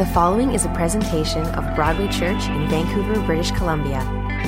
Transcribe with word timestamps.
The 0.00 0.06
following 0.06 0.52
is 0.52 0.64
a 0.64 0.70
presentation 0.70 1.44
of 1.48 1.76
Broadway 1.76 2.08
Church 2.08 2.48
in 2.48 2.66
Vancouver, 2.68 3.20
British 3.26 3.50
Columbia. 3.50 4.00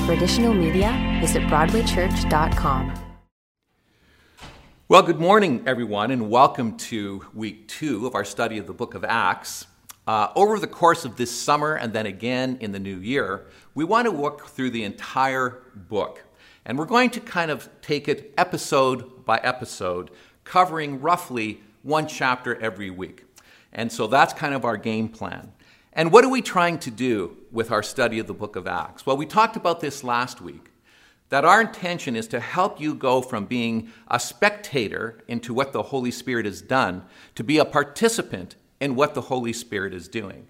For 0.07 0.15
additional 0.15 0.55
media, 0.55 1.19
visit 1.21 1.43
BroadwayChurch.com. 1.43 2.95
Well, 4.89 5.03
good 5.03 5.21
morning, 5.21 5.63
everyone, 5.67 6.11
and 6.11 6.31
welcome 6.31 6.79
to 6.79 7.27
week 7.35 7.69
two 7.69 8.07
of 8.07 8.15
our 8.15 8.25
study 8.25 8.57
of 8.57 8.67
the 8.67 8.73
book 8.73 8.95
of 8.95 9.05
Acts. 9.05 9.67
Uh, 10.07 10.29
over 10.35 10.59
the 10.59 10.67
course 10.67 11.05
of 11.05 11.17
this 11.17 11.31
summer 11.31 11.75
and 11.75 11.93
then 11.93 12.07
again 12.07 12.57
in 12.63 12.73
the 12.73 12.81
new 12.81 12.97
year, 12.97 13.45
we 13.75 13.85
want 13.85 14.07
to 14.07 14.11
walk 14.11 14.47
through 14.47 14.71
the 14.71 14.85
entire 14.85 15.61
book. 15.75 16.25
And 16.65 16.79
we're 16.79 16.87
going 16.87 17.11
to 17.11 17.21
kind 17.21 17.51
of 17.51 17.69
take 17.83 18.09
it 18.09 18.33
episode 18.39 19.27
by 19.27 19.37
episode, 19.45 20.13
covering 20.45 21.03
roughly 21.03 21.61
one 21.83 22.07
chapter 22.07 22.59
every 22.59 22.89
week. 22.89 23.27
And 23.73 23.91
so 23.91 24.07
that's 24.07 24.33
kind 24.33 24.55
of 24.55 24.65
our 24.65 24.77
game 24.77 25.09
plan. 25.09 25.53
And 25.93 26.11
what 26.11 26.25
are 26.25 26.29
we 26.29 26.43
trying 26.43 26.79
to 26.81 26.91
do 26.91 27.37
with 27.51 27.71
our 27.71 27.83
study 27.83 28.19
of 28.19 28.27
the 28.27 28.35
book 28.35 28.57
of 28.57 28.67
Acts? 28.67 29.05
Well, 29.05 29.17
we 29.17 29.27
talked 29.27 29.57
about 29.57 29.81
this 29.81 30.03
last 30.03 30.41
week 30.41 30.71
that 31.29 31.45
our 31.45 31.61
intention 31.63 32.15
is 32.15 32.29
to 32.29 32.41
help 32.41 32.81
you 32.81 32.95
go 32.95 33.23
from 33.23 33.47
being 33.47 33.91
a 34.09 34.21
spectator 34.21 35.19
into 35.29 35.55
what 35.55 35.73
the 35.73 35.83
Holy 35.83 36.11
Spirit 36.11 36.45
has 36.45 36.61
done 36.61 37.05
to 37.35 37.43
be 37.43 37.59
a 37.59 37.65
participant 37.65 38.57
in 38.81 38.95
what 38.95 39.15
the 39.15 39.23
Holy 39.23 39.53
Spirit 39.53 39.95
is 39.95 40.09
doing. 40.09 40.47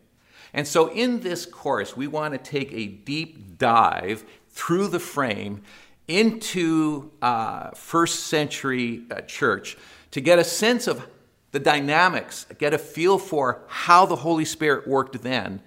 And 0.53 0.67
so, 0.67 0.91
in 0.91 1.21
this 1.21 1.47
course, 1.47 1.97
we 1.97 2.07
want 2.07 2.35
to 2.35 2.39
take 2.39 2.73
a 2.73 2.87
deep 2.87 3.59
dive 3.59 4.25
through 4.51 4.89
the 4.89 4.99
frame 4.99 5.63
into 6.09 7.11
uh, 7.23 7.71
first 7.71 8.27
century 8.27 9.05
uh, 9.11 9.21
church 9.23 9.77
to 10.11 10.21
get 10.21 10.39
a 10.39 10.45
sense 10.45 10.87
of 10.87 11.07
the 11.53 11.61
dynamics, 11.61 12.47
get 12.59 12.75
a 12.75 12.79
feel 12.79 13.19
for 13.19 13.63
how 13.69 14.05
the 14.07 14.17
Holy 14.17 14.45
Spirit 14.45 14.89
worked 14.89 15.23
then, 15.23 15.61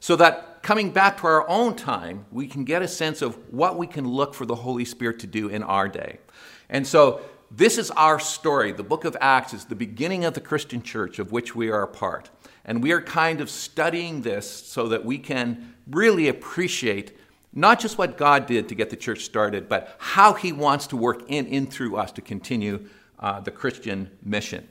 so 0.00 0.14
that 0.16 0.62
coming 0.62 0.90
back 0.90 1.18
to 1.20 1.26
our 1.26 1.48
own 1.48 1.74
time, 1.74 2.26
we 2.30 2.46
can 2.46 2.64
get 2.64 2.82
a 2.82 2.88
sense 2.88 3.22
of 3.22 3.36
what 3.52 3.78
we 3.78 3.86
can 3.86 4.06
look 4.06 4.34
for 4.34 4.46
the 4.46 4.54
Holy 4.54 4.84
Spirit 4.84 5.18
to 5.20 5.26
do 5.26 5.48
in 5.48 5.62
our 5.62 5.88
day. 5.88 6.18
And 6.68 6.86
so, 6.86 7.20
this 7.50 7.78
is 7.78 7.90
our 7.92 8.20
story. 8.20 8.72
The 8.72 8.82
book 8.82 9.06
of 9.06 9.16
Acts 9.22 9.54
is 9.54 9.64
the 9.64 9.74
beginning 9.74 10.26
of 10.26 10.34
the 10.34 10.40
Christian 10.40 10.82
church 10.82 11.18
of 11.18 11.32
which 11.32 11.56
we 11.56 11.70
are 11.70 11.82
a 11.82 11.88
part. 11.88 12.28
And 12.66 12.82
we 12.82 12.92
are 12.92 13.00
kind 13.00 13.40
of 13.40 13.48
studying 13.48 14.20
this 14.20 14.48
so 14.48 14.88
that 14.88 15.02
we 15.02 15.16
can 15.16 15.74
really 15.88 16.28
appreciate 16.28 17.16
not 17.54 17.80
just 17.80 17.96
what 17.96 18.18
God 18.18 18.44
did 18.44 18.68
to 18.68 18.74
get 18.74 18.90
the 18.90 18.96
church 18.96 19.24
started, 19.24 19.66
but 19.66 19.96
how 19.98 20.34
He 20.34 20.52
wants 20.52 20.86
to 20.88 20.96
work 20.98 21.22
in, 21.28 21.46
in 21.46 21.66
through 21.66 21.96
us 21.96 22.12
to 22.12 22.20
continue 22.20 22.86
uh, 23.18 23.40
the 23.40 23.50
Christian 23.50 24.10
mission. 24.22 24.68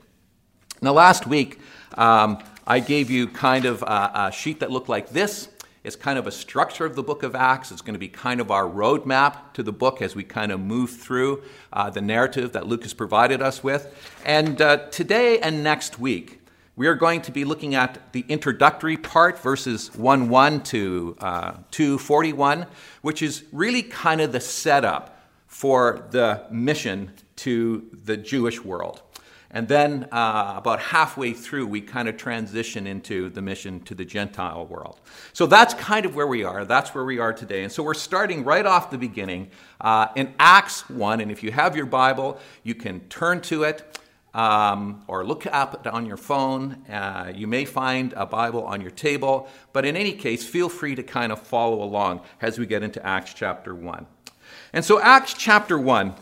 Now, 0.80 0.94
last 0.94 1.26
week, 1.26 1.60
um, 1.96 2.38
I 2.68 2.80
gave 2.80 3.10
you 3.10 3.28
kind 3.28 3.66
of 3.66 3.82
a, 3.82 4.12
a, 4.28 4.32
sheet 4.32 4.60
that 4.60 4.70
looked 4.70 4.90
like 4.90 5.10
this. 5.10 5.50
It's 5.84 5.96
kind 5.96 6.20
of 6.20 6.28
a 6.28 6.32
structure 6.32 6.86
of 6.86 6.96
the 6.96 7.02
book 7.02 7.24
of 7.24 7.34
Acts. 7.34 7.72
It's 7.72 7.82
going 7.82 7.96
to 7.96 8.00
be 8.00 8.10
kind 8.10 8.40
of 8.40 8.52
our 8.52 8.66
roadmap 8.66 9.54
to 9.54 9.64
the 9.64 9.72
book 9.72 10.04
as 10.04 10.16
we 10.16 10.24
kind 10.24 10.52
of 10.52 10.60
move 10.60 10.92
through 10.92 11.42
uh, 11.74 11.90
the 11.90 12.02
narrative 12.02 12.52
that 12.52 12.68
Luke 12.68 12.84
has 12.84 12.94
provided 12.94 13.42
us 13.42 13.64
with. 13.64 13.92
And 14.24 14.62
uh, 14.62 14.90
today 14.90 15.40
and 15.40 15.64
next 15.64 15.98
week, 15.98 16.42
we 16.76 16.86
are 16.86 16.96
going 16.96 17.24
to 17.24 17.32
be 17.32 17.44
looking 17.44 17.74
at 17.74 18.14
the 18.14 18.24
introductory 18.30 18.98
part, 18.98 19.40
verses 19.40 19.96
1 19.96 20.30
1 20.30 20.62
to 20.64 21.18
uh, 21.20 21.54
241, 21.72 22.68
which 23.02 23.24
is 23.24 23.46
really 23.52 23.82
kind 23.82 24.22
of 24.22 24.32
the 24.32 24.40
setup 24.40 25.28
for 25.48 26.06
the 26.12 26.46
mission 26.52 27.14
to 27.38 27.84
the 28.04 28.16
Jewish 28.16 28.64
world. 28.64 29.02
And 29.58 29.68
then 29.68 30.08
uh, 30.12 30.54
about 30.56 30.80
halfway 30.80 31.34
through, 31.34 31.66
we 31.66 31.82
kind 31.82 32.08
of 32.08 32.16
transition 32.16 32.86
into 32.86 33.32
the 33.32 33.42
mission 33.42 33.80
to 33.86 33.96
the 33.96 34.06
Gentile 34.06 34.68
world. 34.68 35.02
So 35.34 35.48
that's 35.48 35.74
kind 35.74 36.06
of 36.06 36.16
where 36.16 36.28
we 36.28 36.44
are. 36.44 36.64
That's 36.64 36.94
where 36.94 37.04
we 37.04 37.18
are 37.18 37.34
today. 37.34 37.64
And 37.64 37.72
so 37.72 37.82
we're 37.82 37.96
starting 37.96 38.44
right 38.44 38.68
off 38.68 38.92
the 38.92 39.00
beginning 39.00 39.50
uh, 39.82 40.10
in 40.16 40.36
Acts 40.38 40.88
1. 40.92 41.22
And 41.22 41.32
if 41.32 41.42
you 41.42 41.52
have 41.52 41.76
your 41.76 41.88
Bible, 41.88 42.40
you 42.62 42.76
can 42.76 43.00
turn 43.10 43.42
to 43.50 43.64
it 43.64 44.00
um, 44.36 45.04
or 45.08 45.26
look 45.26 45.48
up 45.48 45.88
on 45.92 46.06
your 46.06 46.18
phone. 46.18 46.74
Uh, 46.88 47.34
you 47.36 47.48
may 47.48 47.66
find 47.66 48.14
a 48.16 48.28
Bible 48.28 48.64
on 48.64 48.80
your 48.80 48.92
table, 48.92 49.50
but 49.74 49.86
in 49.86 49.98
any 49.98 50.14
case, 50.14 50.48
feel 50.48 50.70
free 50.70 50.94
to 50.94 51.02
kind 51.02 51.32
of 51.32 51.42
follow 51.42 51.82
along 51.82 52.22
as 52.44 52.60
we 52.60 52.68
get 52.68 52.84
into 52.84 53.04
Acts 53.04 53.34
chapter 53.34 53.74
1. 53.74 54.06
And 54.74 54.86
so, 54.86 55.02
Acts 55.02 55.34
chapter 55.34 55.80
1 55.80 56.14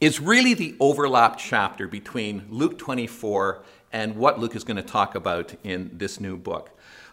is 0.00 0.20
really 0.20 0.54
the 0.54 0.74
overlap 0.80 1.36
chapter 1.36 1.86
between 1.86 2.46
Luke 2.48 2.78
24 2.78 3.62
and 3.92 4.16
what 4.16 4.38
Luke 4.38 4.56
is 4.56 4.64
going 4.64 4.76
to 4.76 4.82
talk 4.82 5.14
about 5.14 5.54
in 5.62 5.90
this 5.92 6.20
new 6.20 6.36
book. 6.36 6.70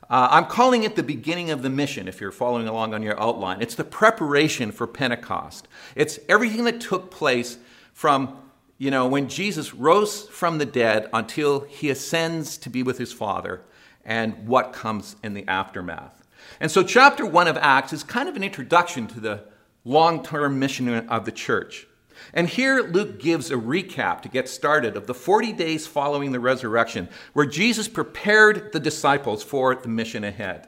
Uh, 0.10 0.30
I'm 0.32 0.46
calling 0.46 0.84
it 0.84 0.96
the 0.96 1.04
beginning 1.04 1.52
of 1.52 1.64
the 1.64 1.70
mission 1.70 2.08
if 2.08 2.22
you're 2.22 2.32
following 2.32 2.68
along 2.68 2.94
on 2.94 3.04
your 3.04 3.20
outline. 3.20 3.62
It's 3.62 3.76
the 3.76 3.84
preparation 3.84 4.72
for 4.72 4.88
Pentecost. 4.88 5.68
It's 5.96 6.18
everything 6.30 6.64
that 6.64 6.80
took 6.80 7.12
place 7.12 7.58
from 7.94 8.38
you 8.78 8.92
know, 8.92 9.08
when 9.08 9.28
Jesus 9.28 9.74
rose 9.74 10.28
from 10.28 10.60
the 10.60 10.66
dead 10.66 11.10
until 11.12 11.62
he 11.62 11.90
ascends 11.90 12.58
to 12.60 12.70
be 12.70 12.84
with 12.84 12.98
his 12.98 13.12
Father 13.12 13.62
and 14.06 14.48
what 14.48 14.72
comes 14.72 15.16
in 15.24 15.34
the 15.34 15.48
aftermath. 15.48 16.24
And 16.60 16.72
so, 16.72 16.84
chapter 16.84 17.26
one 17.26 17.48
of 17.48 17.58
Acts 17.58 17.92
is 17.92 18.04
kind 18.04 18.30
of 18.30 18.36
an 18.36 18.44
introduction 18.44 19.08
to 19.08 19.20
the 19.20 19.44
long 19.84 20.24
term 20.24 20.60
mission 20.60 20.88
of 21.10 21.26
the 21.26 21.32
church. 21.32 21.88
And 22.34 22.48
here 22.48 22.82
Luke 22.82 23.20
gives 23.20 23.52
a 23.52 23.56
recap 23.56 24.22
to 24.22 24.30
get 24.30 24.50
started 24.50 24.96
of 24.96 25.08
the 25.08 25.14
40 25.14 25.54
days 25.54 25.88
following 25.88 26.32
the 26.32 26.40
resurrection, 26.40 27.10
where 27.34 27.46
Jesus 27.46 27.88
prepared 27.88 28.72
the 28.74 28.80
disciples 28.80 29.44
for 29.44 29.76
the 29.76 29.88
mission 29.88 30.24
ahead. 30.24 30.68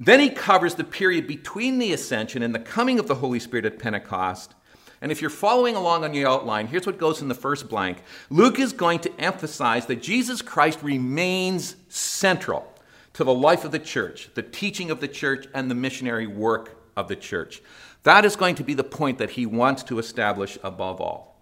Then 0.00 0.20
he 0.20 0.30
covers 0.30 0.74
the 0.74 0.84
period 0.84 1.26
between 1.26 1.78
the 1.78 1.92
ascension 1.92 2.42
and 2.42 2.54
the 2.54 2.58
coming 2.58 2.98
of 2.98 3.06
the 3.06 3.16
Holy 3.16 3.38
Spirit 3.38 3.66
at 3.66 3.78
Pentecost 3.78 4.54
and 5.02 5.10
if 5.10 5.20
you're 5.20 5.30
following 5.30 5.74
along 5.74 6.04
on 6.04 6.14
your 6.14 6.28
outline, 6.28 6.68
here's 6.68 6.86
what 6.86 6.96
goes 6.96 7.20
in 7.20 7.28
the 7.28 7.34
first 7.34 7.68
blank. 7.68 7.98
Luke 8.30 8.60
is 8.60 8.72
going 8.72 9.00
to 9.00 9.20
emphasize 9.20 9.86
that 9.86 10.00
Jesus 10.00 10.40
Christ 10.40 10.80
remains 10.80 11.74
central 11.88 12.72
to 13.14 13.24
the 13.24 13.34
life 13.34 13.64
of 13.64 13.72
the 13.72 13.80
church, 13.80 14.30
the 14.34 14.44
teaching 14.44 14.92
of 14.92 15.00
the 15.00 15.08
church, 15.08 15.48
and 15.54 15.68
the 15.68 15.74
missionary 15.74 16.28
work 16.28 16.80
of 16.96 17.08
the 17.08 17.16
church. 17.16 17.62
That 18.04 18.24
is 18.24 18.36
going 18.36 18.56
to 18.56 18.64
be 18.64 18.74
the 18.74 18.84
point 18.84 19.18
that 19.18 19.30
he 19.30 19.46
wants 19.46 19.82
to 19.84 19.98
establish 19.98 20.58
above 20.62 21.00
all. 21.00 21.40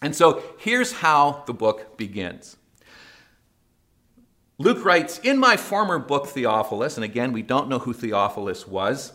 And 0.00 0.14
so 0.14 0.42
here's 0.58 0.92
how 0.92 1.44
the 1.46 1.54
book 1.54 1.96
begins. 1.96 2.56
Luke 4.58 4.84
writes, 4.84 5.18
In 5.20 5.38
my 5.38 5.56
former 5.56 5.98
book, 5.98 6.26
Theophilus, 6.26 6.96
and 6.96 7.04
again, 7.04 7.32
we 7.32 7.42
don't 7.42 7.68
know 7.68 7.78
who 7.78 7.92
Theophilus 7.92 8.66
was. 8.66 9.12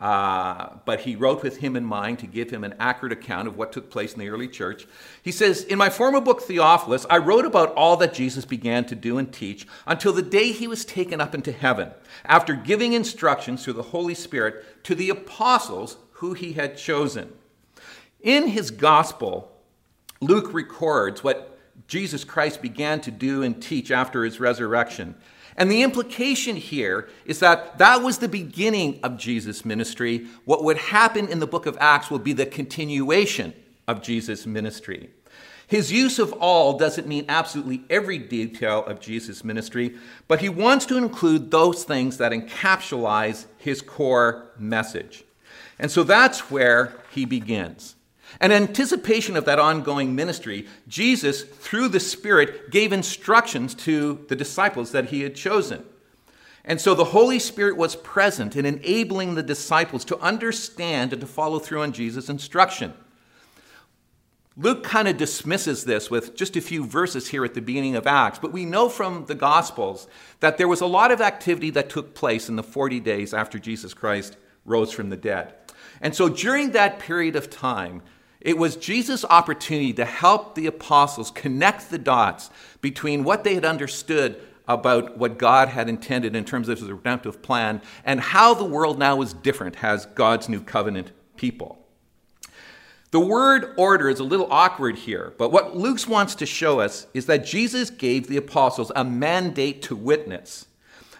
Uh, 0.00 0.76
but 0.84 1.00
he 1.00 1.16
wrote 1.16 1.42
with 1.42 1.56
him 1.56 1.74
in 1.74 1.84
mind 1.84 2.20
to 2.20 2.26
give 2.26 2.50
him 2.50 2.62
an 2.62 2.74
accurate 2.78 3.12
account 3.12 3.48
of 3.48 3.56
what 3.56 3.72
took 3.72 3.90
place 3.90 4.12
in 4.12 4.20
the 4.20 4.28
early 4.28 4.46
church. 4.46 4.86
He 5.22 5.32
says, 5.32 5.64
In 5.64 5.76
my 5.76 5.90
former 5.90 6.20
book, 6.20 6.42
Theophilus, 6.42 7.04
I 7.10 7.18
wrote 7.18 7.44
about 7.44 7.74
all 7.74 7.96
that 7.96 8.14
Jesus 8.14 8.44
began 8.44 8.84
to 8.86 8.94
do 8.94 9.18
and 9.18 9.32
teach 9.32 9.66
until 9.88 10.12
the 10.12 10.22
day 10.22 10.52
he 10.52 10.68
was 10.68 10.84
taken 10.84 11.20
up 11.20 11.34
into 11.34 11.50
heaven, 11.50 11.90
after 12.24 12.54
giving 12.54 12.92
instructions 12.92 13.64
through 13.64 13.72
the 13.72 13.82
Holy 13.82 14.14
Spirit 14.14 14.84
to 14.84 14.94
the 14.94 15.10
apostles 15.10 15.96
who 16.18 16.34
he 16.34 16.52
had 16.52 16.76
chosen. 16.76 17.32
In 18.20 18.48
his 18.48 18.70
gospel, 18.70 19.52
Luke 20.20 20.52
records 20.52 21.22
what 21.22 21.58
Jesus 21.86 22.24
Christ 22.24 22.60
began 22.60 23.00
to 23.02 23.10
do 23.10 23.42
and 23.42 23.62
teach 23.62 23.90
after 23.90 24.24
his 24.24 24.40
resurrection. 24.40 25.14
And 25.56 25.70
the 25.70 25.82
implication 25.82 26.56
here 26.56 27.08
is 27.24 27.38
that 27.40 27.78
that 27.78 28.02
was 28.02 28.18
the 28.18 28.28
beginning 28.28 28.98
of 29.02 29.16
Jesus' 29.16 29.64
ministry. 29.64 30.26
What 30.44 30.64
would 30.64 30.78
happen 30.78 31.28
in 31.28 31.38
the 31.38 31.46
book 31.46 31.66
of 31.66 31.78
Acts 31.80 32.10
will 32.10 32.18
be 32.18 32.32
the 32.32 32.46
continuation 32.46 33.54
of 33.86 34.02
Jesus' 34.02 34.44
ministry. 34.46 35.10
His 35.68 35.92
use 35.92 36.18
of 36.18 36.32
all 36.32 36.78
doesn't 36.78 37.06
mean 37.06 37.26
absolutely 37.28 37.84
every 37.90 38.18
detail 38.18 38.84
of 38.86 39.00
Jesus' 39.00 39.44
ministry, 39.44 39.96
but 40.26 40.40
he 40.40 40.48
wants 40.48 40.86
to 40.86 40.96
include 40.96 41.50
those 41.50 41.84
things 41.84 42.18
that 42.18 42.32
encapsulize 42.32 43.46
his 43.58 43.82
core 43.82 44.50
message. 44.58 45.24
And 45.78 45.90
so 45.90 46.02
that's 46.02 46.50
where 46.50 46.92
he 47.10 47.24
begins. 47.24 47.94
In 48.40 48.52
anticipation 48.52 49.36
of 49.36 49.44
that 49.46 49.58
ongoing 49.58 50.14
ministry, 50.14 50.66
Jesus, 50.86 51.42
through 51.42 51.88
the 51.88 52.00
Spirit, 52.00 52.70
gave 52.70 52.92
instructions 52.92 53.74
to 53.76 54.24
the 54.28 54.36
disciples 54.36 54.92
that 54.92 55.06
he 55.06 55.22
had 55.22 55.34
chosen. 55.34 55.84
And 56.64 56.80
so 56.80 56.94
the 56.94 57.06
Holy 57.06 57.38
Spirit 57.38 57.76
was 57.76 57.96
present 57.96 58.54
in 58.54 58.66
enabling 58.66 59.34
the 59.34 59.42
disciples 59.42 60.04
to 60.06 60.18
understand 60.18 61.12
and 61.12 61.20
to 61.20 61.26
follow 61.26 61.58
through 61.58 61.80
on 61.80 61.92
Jesus' 61.92 62.28
instruction. 62.28 62.92
Luke 64.54 64.82
kind 64.82 65.08
of 65.08 65.16
dismisses 65.16 65.84
this 65.84 66.10
with 66.10 66.34
just 66.34 66.56
a 66.56 66.60
few 66.60 66.84
verses 66.84 67.28
here 67.28 67.44
at 67.44 67.54
the 67.54 67.62
beginning 67.62 67.94
of 67.94 68.08
Acts, 68.08 68.40
but 68.40 68.52
we 68.52 68.64
know 68.64 68.88
from 68.88 69.24
the 69.26 69.34
Gospels 69.34 70.08
that 70.40 70.58
there 70.58 70.68
was 70.68 70.80
a 70.80 70.86
lot 70.86 71.12
of 71.12 71.20
activity 71.20 71.70
that 71.70 71.88
took 71.88 72.12
place 72.12 72.48
in 72.48 72.56
the 72.56 72.62
40 72.62 72.98
days 73.00 73.32
after 73.32 73.58
Jesus 73.58 73.94
Christ 73.94 74.36
rose 74.64 74.92
from 74.92 75.10
the 75.10 75.16
dead. 75.16 75.54
And 76.00 76.14
so 76.14 76.28
during 76.28 76.72
that 76.72 76.98
period 76.98 77.36
of 77.36 77.50
time, 77.50 78.02
it 78.40 78.56
was 78.56 78.76
Jesus' 78.76 79.24
opportunity 79.24 79.92
to 79.94 80.04
help 80.04 80.54
the 80.54 80.66
apostles 80.66 81.30
connect 81.30 81.90
the 81.90 81.98
dots 81.98 82.50
between 82.80 83.24
what 83.24 83.44
they 83.44 83.54
had 83.54 83.64
understood 83.64 84.40
about 84.68 85.16
what 85.16 85.38
God 85.38 85.68
had 85.68 85.88
intended 85.88 86.36
in 86.36 86.44
terms 86.44 86.68
of 86.68 86.78
his 86.78 86.88
redemptive 86.88 87.42
plan 87.42 87.80
and 88.04 88.20
how 88.20 88.54
the 88.54 88.64
world 88.64 88.98
now 88.98 89.22
is 89.22 89.32
different 89.32 89.82
as 89.82 90.06
God's 90.06 90.48
new 90.48 90.60
covenant 90.60 91.10
people. 91.36 91.78
The 93.10 93.20
word 93.20 93.72
order 93.78 94.10
is 94.10 94.20
a 94.20 94.24
little 94.24 94.48
awkward 94.50 94.98
here, 94.98 95.32
but 95.38 95.50
what 95.50 95.74
Luke 95.74 96.06
wants 96.06 96.34
to 96.36 96.46
show 96.46 96.80
us 96.80 97.06
is 97.14 97.24
that 97.24 97.46
Jesus 97.46 97.88
gave 97.88 98.26
the 98.26 98.36
apostles 98.36 98.92
a 98.94 99.02
mandate 99.02 99.80
to 99.82 99.96
witness, 99.96 100.66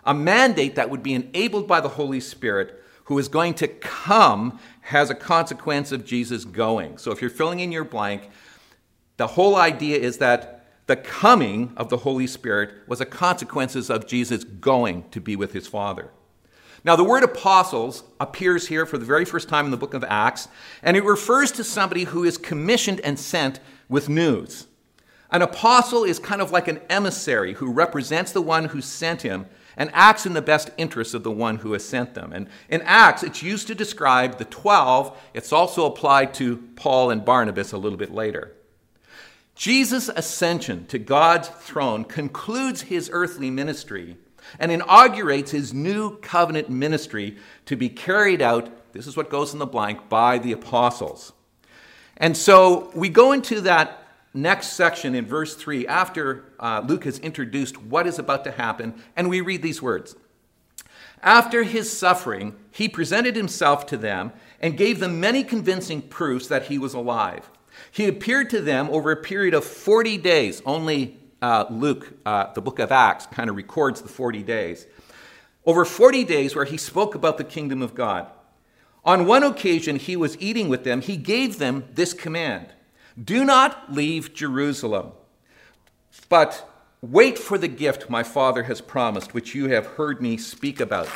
a 0.05 0.13
mandate 0.13 0.75
that 0.75 0.91
would 0.91 1.03
be 1.03 1.15
enabled 1.15 1.67
by 1.67 1.81
the 1.81 1.89
Holy 1.89 2.21
Spirit 2.21 2.78
who 3.09 3.19
is 3.19 3.29
going 3.29 3.55
to 3.55 3.67
come 3.67 4.61
has 4.83 5.09
a 5.09 5.15
consequence 5.15 5.93
of 5.93 6.05
Jesus 6.05 6.45
going. 6.45 6.99
So 6.99 7.11
if 7.11 7.23
you're 7.23 7.31
filling 7.31 7.61
in 7.61 7.73
your 7.73 7.85
blank, 7.85 8.29
the 9.17 9.29
whole 9.29 9.57
idea 9.57 9.99
is 9.99 10.19
that 10.19 10.67
the 10.87 10.97
coming 10.97 11.73
of 11.79 11.89
the 11.89 11.97
Holy 11.97 12.27
Spirit 12.27 12.71
was 12.87 13.01
a 13.01 13.07
consequences 13.07 13.89
of 13.89 14.07
Jesus 14.07 14.45
going 14.45 15.09
to 15.11 15.23
be 15.23 15.37
with 15.37 15.55
his 15.55 15.67
Father. 15.67 16.11
Now, 16.85 16.97
the 16.97 17.05
word 17.05 17.25
apostles 17.25 18.05
appears 18.21 18.69
here 18.69 18.85
for 18.85 18.99
the 18.99 19.07
very 19.07 19.25
first 19.25 19.49
time 19.49 19.65
in 19.65 19.71
the 19.71 19.79
book 19.79 19.95
of 19.95 20.05
Acts, 20.05 20.49
and 20.83 20.95
it 20.95 21.05
refers 21.05 21.51
to 21.53 21.65
somebody 21.65 22.05
who 22.05 22.25
is 22.25 22.37
commissioned 22.37 23.01
and 23.01 23.19
sent 23.19 23.59
with 23.89 24.11
news. 24.11 24.67
An 25.31 25.41
apostle 25.41 26.05
is 26.05 26.19
kind 26.19 26.43
of 26.43 26.51
like 26.51 26.69
an 26.69 26.81
emissary 26.91 27.55
who 27.55 27.73
represents 27.73 28.33
the 28.33 28.43
one 28.43 28.67
who 28.67 28.83
sent 28.83 29.23
him 29.23 29.47
and 29.79 29.91
acts 29.95 30.27
in 30.27 30.35
the 30.35 30.43
best 30.43 30.71
interest 30.77 31.15
of 31.15 31.23
the 31.23 31.31
one 31.31 31.57
who 31.57 31.73
has 31.73 31.85
sent 31.85 32.13
them. 32.13 32.33
And 32.33 32.49
in 32.69 32.83
Acts, 32.83 33.23
it's 33.23 33.43
used 33.43 33.69
to 33.69 33.75
describe 33.77 34.37
the 34.37 34.45
12. 34.45 35.17
It's 35.33 35.53
also 35.53 35.87
applied 35.87 36.35
to 36.35 36.57
Paul 36.75 37.11
and 37.11 37.25
Barnabas 37.25 37.73
a 37.73 37.79
little 37.79 37.97
bit 37.97 38.13
later. 38.13 38.53
Jesus' 39.55 40.09
ascension 40.09 40.87
to 40.87 40.99
God's 40.99 41.49
throne 41.49 42.05
concludes 42.05 42.83
his 42.83 43.09
earthly 43.13 43.51
ministry 43.51 44.17
and 44.59 44.73
inaugurates 44.73 45.53
his 45.53 45.73
new 45.73 46.19
covenant 46.19 46.69
ministry 46.69 47.37
to 47.67 47.77
be 47.77 47.89
carried 47.89 48.43
out, 48.43 48.93
this 48.93 49.07
is 49.07 49.17
what 49.17 49.31
goes 49.31 49.53
in 49.53 49.59
the 49.61 49.67
blank, 49.67 50.09
by 50.09 50.39
the 50.39 50.53
apostles. 50.53 51.33
And 52.17 52.37
so 52.37 52.91
we 52.95 53.09
go 53.09 53.31
into 53.31 53.61
that 53.61 54.08
next 54.43 54.69
section 54.69 55.15
in 55.15 55.27
verse 55.27 55.55
3 55.55 55.87
after 55.87 56.45
uh, 56.59 56.83
Luke 56.87 57.05
has 57.05 57.19
introduced 57.19 57.81
what 57.81 58.07
is 58.07 58.19
about 58.19 58.45
to 58.45 58.51
happen, 58.51 58.95
and 59.17 59.29
we 59.29 59.41
read 59.41 59.63
these 59.63 59.83
words. 59.83 60.17
After 61.23 61.65
his 61.65 61.97
suffering, 61.97 62.55
he 62.71 62.89
presented 62.89 63.35
himself 63.35 63.87
to 63.87 63.97
them 63.97 64.33
and 64.61 64.77
gave 64.77 65.01
them 65.01 65.21
many 65.21 65.43
convincing 65.43 66.03
proofs 66.03 66.47
that 66.49 66.67
he 66.67 66.79
was 66.79 66.95
alive. 66.95 67.51
He 67.91 68.07
appeared 68.07 68.51
to 68.51 68.61
them 68.61 68.89
over 68.91 69.11
a 69.11 69.17
period 69.17 69.55
of 69.55 69.65
40 69.65 70.19
days. 70.19 70.63
Only 70.65 71.17
uh, 71.43 71.67
Luke, 71.71 72.13
uh, 72.25 72.53
the 72.53 72.61
book 72.61 72.79
of 72.79 72.93
Acts, 72.93 73.27
kind 73.27 73.51
of 73.51 73.57
records 73.57 74.01
the 74.01 74.09
40 74.09 74.43
days. 74.43 74.87
Over 75.65 75.85
40 75.85 76.25
days 76.25 76.57
where 76.57 76.65
he 76.65 76.77
spoke 76.77 77.15
about 77.15 77.39
the 77.39 77.45
kingdom 77.45 77.83
of 77.83 77.95
God. 77.95 78.31
On 79.05 79.27
one 79.27 79.43
occasion, 79.43 79.97
he 79.97 80.17
was 80.17 80.37
eating 80.41 80.69
with 80.69 80.85
them. 80.85 81.01
He 81.01 81.17
gave 81.17 81.59
them 81.59 81.85
this 81.95 82.13
command 82.13 82.69
do 83.25 83.45
not 83.45 83.93
leave 83.93 84.35
Jerusalem, 84.35 85.13
but 86.29 86.69
wait 87.01 87.39
for 87.39 87.59
the 87.59 87.69
gift 87.69 88.11
my 88.11 88.23
Father 88.23 88.65
has 88.65 88.81
promised, 88.81 89.35
which 89.35 89.55
you 89.55 89.69
have 89.69 89.87
heard 89.87 90.21
me 90.21 90.37
speak 90.37 90.81
about. 90.81 91.09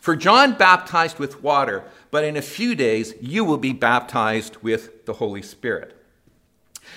For 0.00 0.16
John 0.16 0.54
baptized 0.54 1.18
with 1.18 1.42
water, 1.42 1.84
but 2.10 2.24
in 2.24 2.36
a 2.36 2.42
few 2.42 2.74
days 2.74 3.14
you 3.20 3.44
will 3.44 3.58
be 3.58 3.72
baptized 3.72 4.56
with 4.58 5.04
the 5.04 5.14
Holy 5.14 5.42
Spirit. 5.42 5.96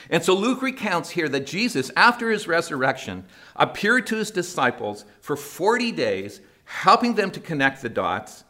And 0.10 0.24
so 0.24 0.34
Luke 0.34 0.62
recounts 0.62 1.12
here 1.12 1.30
that 1.30 1.46
Jesus, 1.46 1.92
after 1.96 2.32
his 2.32 2.48
resurrection, 2.48 3.26
appeared 3.56 4.08
to 4.08 4.16
his 4.16 4.32
disciples 4.32 5.06
for 5.22 5.36
40 5.36 5.92
days, 5.92 6.42
helping 6.66 7.16
them 7.16 7.32
to 7.32 7.40
connect 7.40 7.82
the 7.82 7.90
dots. 7.90 8.44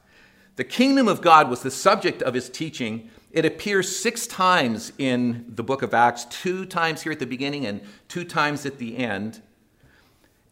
The 0.55 0.63
kingdom 0.63 1.07
of 1.07 1.21
God 1.21 1.49
was 1.49 1.61
the 1.61 1.71
subject 1.71 2.21
of 2.21 2.35
his 2.35 2.49
teaching, 2.49 3.09
it 3.33 3.45
appears 3.45 3.93
six 3.93 4.27
times 4.27 4.93
in 4.99 5.45
the 5.49 5.63
book 5.63 5.81
of 5.81 5.93
Acts, 5.93 6.25
two 6.25 6.65
times 6.65 7.01
here 7.01 7.11
at 7.11 7.19
the 7.19 7.25
beginning 7.25 7.65
and 7.65 7.81
two 8.07 8.23
times 8.23 8.63
at 8.65 8.77
the 8.77 8.95
end. 8.95 9.41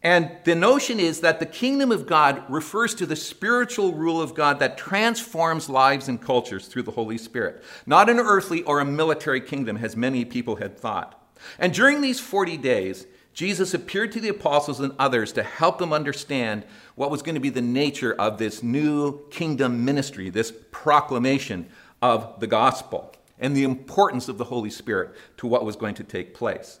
And 0.02 0.32
the 0.42 0.56
notion 0.56 0.98
is 0.98 1.20
that 1.20 1.38
the 1.38 1.46
kingdom 1.46 1.92
of 1.92 2.08
God 2.08 2.42
refers 2.48 2.92
to 2.96 3.06
the 3.06 3.14
spiritual 3.14 3.92
rule 3.92 4.20
of 4.20 4.34
God 4.34 4.58
that 4.58 4.76
transforms 4.76 5.70
lives 5.70 6.08
and 6.08 6.20
cultures 6.20 6.66
through 6.66 6.82
the 6.82 6.90
Holy 6.90 7.16
Spirit, 7.16 7.62
not 7.86 8.10
an 8.10 8.18
earthly 8.18 8.64
or 8.64 8.80
a 8.80 8.84
military 8.84 9.40
kingdom, 9.40 9.76
as 9.76 9.96
many 9.96 10.24
people 10.24 10.56
had 10.56 10.76
thought. 10.76 11.24
And 11.60 11.72
during 11.72 12.00
these 12.00 12.18
40 12.18 12.56
days, 12.56 13.06
Jesus 13.32 13.74
appeared 13.74 14.10
to 14.12 14.20
the 14.20 14.28
apostles 14.28 14.80
and 14.80 14.92
others 14.98 15.32
to 15.34 15.44
help 15.44 15.78
them 15.78 15.92
understand 15.92 16.64
what 16.96 17.12
was 17.12 17.22
going 17.22 17.36
to 17.36 17.40
be 17.40 17.48
the 17.48 17.62
nature 17.62 18.12
of 18.12 18.38
this 18.38 18.60
new 18.60 19.24
kingdom 19.28 19.84
ministry, 19.84 20.30
this 20.30 20.52
proclamation 20.72 21.68
of 22.02 22.40
the 22.40 22.46
gospel 22.46 23.14
and 23.38 23.56
the 23.56 23.64
importance 23.64 24.28
of 24.28 24.36
the 24.36 24.44
Holy 24.44 24.70
Spirit 24.70 25.14
to 25.38 25.46
what 25.46 25.64
was 25.64 25.76
going 25.76 25.94
to 25.94 26.04
take 26.04 26.34
place. 26.34 26.80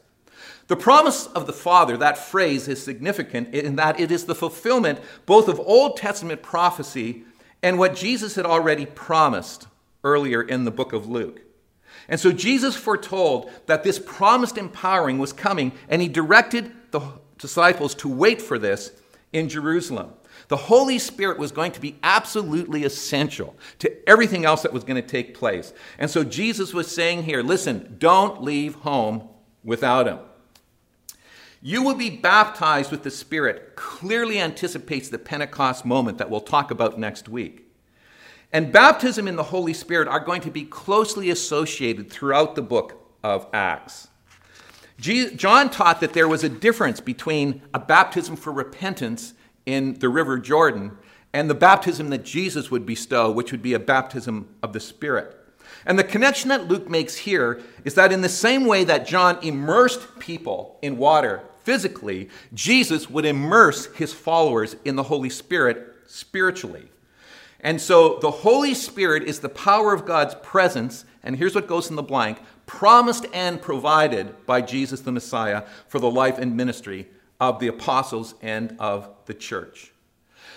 The 0.66 0.76
promise 0.76 1.26
of 1.26 1.46
the 1.46 1.52
Father, 1.52 1.96
that 1.96 2.18
phrase 2.18 2.68
is 2.68 2.82
significant 2.82 3.54
in 3.54 3.76
that 3.76 4.00
it 4.00 4.10
is 4.10 4.24
the 4.24 4.34
fulfillment 4.34 4.98
both 5.24 5.48
of 5.48 5.60
Old 5.60 5.96
Testament 5.96 6.42
prophecy 6.42 7.24
and 7.62 7.78
what 7.78 7.94
Jesus 7.94 8.34
had 8.34 8.46
already 8.46 8.86
promised 8.86 9.68
earlier 10.04 10.42
in 10.42 10.64
the 10.64 10.70
book 10.70 10.92
of 10.92 11.08
Luke. 11.08 11.42
And 12.08 12.18
so 12.18 12.32
Jesus 12.32 12.74
foretold 12.74 13.50
that 13.66 13.84
this 13.84 13.98
promised 13.98 14.58
empowering 14.58 15.18
was 15.18 15.32
coming, 15.32 15.72
and 15.88 16.02
he 16.02 16.08
directed 16.08 16.72
the 16.90 17.00
disciples 17.38 17.94
to 17.96 18.08
wait 18.08 18.42
for 18.42 18.58
this 18.58 18.92
in 19.32 19.48
Jerusalem. 19.48 20.12
The 20.48 20.56
Holy 20.56 20.98
Spirit 20.98 21.38
was 21.38 21.52
going 21.52 21.72
to 21.72 21.80
be 21.80 21.96
absolutely 22.02 22.84
essential 22.84 23.56
to 23.78 24.08
everything 24.08 24.44
else 24.44 24.62
that 24.62 24.72
was 24.72 24.84
going 24.84 25.00
to 25.00 25.06
take 25.06 25.34
place. 25.34 25.72
And 25.98 26.10
so 26.10 26.24
Jesus 26.24 26.74
was 26.74 26.92
saying 26.92 27.24
here 27.24 27.42
listen, 27.42 27.96
don't 27.98 28.42
leave 28.42 28.74
home 28.76 29.28
without 29.64 30.06
Him. 30.06 30.18
You 31.60 31.82
will 31.82 31.94
be 31.94 32.10
baptized 32.10 32.90
with 32.90 33.04
the 33.04 33.10
Spirit 33.10 33.76
clearly 33.76 34.40
anticipates 34.40 35.08
the 35.08 35.18
Pentecost 35.18 35.84
moment 35.84 36.18
that 36.18 36.28
we'll 36.28 36.40
talk 36.40 36.72
about 36.72 36.98
next 36.98 37.28
week. 37.28 37.68
And 38.52 38.72
baptism 38.72 39.28
in 39.28 39.36
the 39.36 39.44
Holy 39.44 39.72
Spirit 39.72 40.08
are 40.08 40.20
going 40.20 40.42
to 40.42 40.50
be 40.50 40.64
closely 40.64 41.30
associated 41.30 42.10
throughout 42.10 42.54
the 42.54 42.62
book 42.62 43.16
of 43.22 43.46
Acts. 43.52 44.08
John 44.98 45.70
taught 45.70 46.00
that 46.00 46.12
there 46.12 46.28
was 46.28 46.44
a 46.44 46.48
difference 46.48 47.00
between 47.00 47.62
a 47.72 47.78
baptism 47.78 48.36
for 48.36 48.52
repentance 48.52 49.34
in 49.66 49.94
the 49.94 50.08
River 50.08 50.38
Jordan 50.38 50.92
and 51.32 51.48
the 51.48 51.54
baptism 51.54 52.10
that 52.10 52.24
Jesus 52.24 52.70
would 52.70 52.84
bestow, 52.84 53.30
which 53.30 53.52
would 53.52 53.62
be 53.62 53.74
a 53.74 53.78
baptism 53.78 54.48
of 54.62 54.72
the 54.72 54.80
Spirit. 54.80 55.38
And 55.86 55.98
the 55.98 56.04
connection 56.04 56.48
that 56.50 56.68
Luke 56.68 56.88
makes 56.88 57.16
here 57.16 57.60
is 57.84 57.94
that 57.94 58.12
in 58.12 58.20
the 58.20 58.28
same 58.28 58.66
way 58.66 58.84
that 58.84 59.06
John 59.06 59.38
immersed 59.42 60.18
people 60.18 60.78
in 60.82 60.98
water 60.98 61.42
physically, 61.64 62.28
Jesus 62.52 63.08
would 63.08 63.24
immerse 63.24 63.86
his 63.94 64.12
followers 64.12 64.76
in 64.84 64.96
the 64.96 65.04
Holy 65.04 65.30
Spirit 65.30 65.94
spiritually. 66.06 66.88
And 67.60 67.80
so 67.80 68.18
the 68.18 68.30
Holy 68.30 68.74
Spirit 68.74 69.22
is 69.22 69.40
the 69.40 69.48
power 69.48 69.92
of 69.94 70.04
God's 70.04 70.34
presence, 70.42 71.04
and 71.22 71.36
here's 71.36 71.54
what 71.54 71.68
goes 71.68 71.88
in 71.90 71.96
the 71.96 72.02
blank 72.02 72.40
promised 72.66 73.26
and 73.32 73.60
provided 73.60 74.46
by 74.46 74.60
Jesus 74.60 75.00
the 75.00 75.12
Messiah 75.12 75.64
for 75.88 75.98
the 75.98 76.10
life 76.10 76.38
and 76.38 76.56
ministry 76.56 77.08
of 77.42 77.58
the 77.58 77.66
apostles 77.66 78.36
and 78.40 78.76
of 78.78 79.10
the 79.26 79.34
church. 79.34 79.90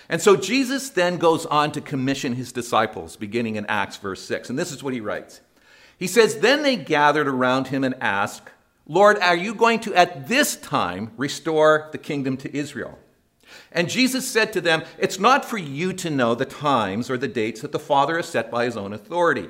And 0.08 0.22
so 0.22 0.36
Jesus 0.36 0.88
then 0.90 1.16
goes 1.16 1.44
on 1.44 1.72
to 1.72 1.80
commission 1.80 2.34
his 2.34 2.52
disciples, 2.52 3.16
beginning 3.16 3.56
in 3.56 3.66
Acts 3.66 3.96
verse 3.96 4.22
6. 4.22 4.50
And 4.50 4.58
this 4.58 4.70
is 4.70 4.84
what 4.84 4.94
he 4.94 5.00
writes 5.00 5.40
He 5.98 6.06
says, 6.06 6.38
Then 6.38 6.62
they 6.62 6.76
gathered 6.76 7.26
around 7.26 7.66
him 7.66 7.82
and 7.82 7.96
asked, 8.00 8.50
Lord, 8.86 9.18
are 9.18 9.34
you 9.34 9.52
going 9.52 9.80
to 9.80 9.94
at 9.96 10.28
this 10.28 10.54
time 10.54 11.10
restore 11.16 11.88
the 11.90 11.98
kingdom 11.98 12.36
to 12.36 12.56
Israel? 12.56 13.00
And 13.72 13.90
Jesus 13.90 14.28
said 14.28 14.52
to 14.52 14.60
them, 14.60 14.84
It's 14.96 15.18
not 15.18 15.44
for 15.44 15.58
you 15.58 15.92
to 15.94 16.08
know 16.08 16.36
the 16.36 16.44
times 16.44 17.10
or 17.10 17.18
the 17.18 17.26
dates 17.26 17.62
that 17.62 17.72
the 17.72 17.80
Father 17.80 18.14
has 18.14 18.28
set 18.28 18.48
by 18.48 18.64
his 18.64 18.76
own 18.76 18.92
authority, 18.92 19.48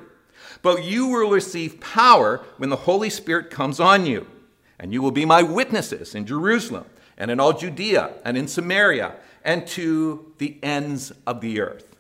but 0.63 0.85
you 0.85 1.09
will 1.09 1.29
receive 1.29 1.81
power 1.81 2.43
when 2.57 2.71
the 2.71 2.77
Holy 2.77 3.11
Spirit 3.11 3.51
comes 3.51 3.79
on 3.79 4.07
you, 4.07 4.27
and 4.81 4.95
you 4.95 5.03
will 5.03 5.11
be 5.11 5.27
my 5.27 5.43
witnesses 5.43 6.15
in 6.15 6.25
Jerusalem 6.25 6.87
and 7.17 7.31
in 7.31 7.41
all 7.41 7.53
Judea 7.53 8.15
and 8.25 8.37
in 8.37 8.49
Samaria 8.49 9.17
and 9.45 9.67
to 9.69 10.33
the 10.39 10.59
ends 10.63 11.13
of 11.27 11.41
the 11.41 11.61
earth. 11.61 11.97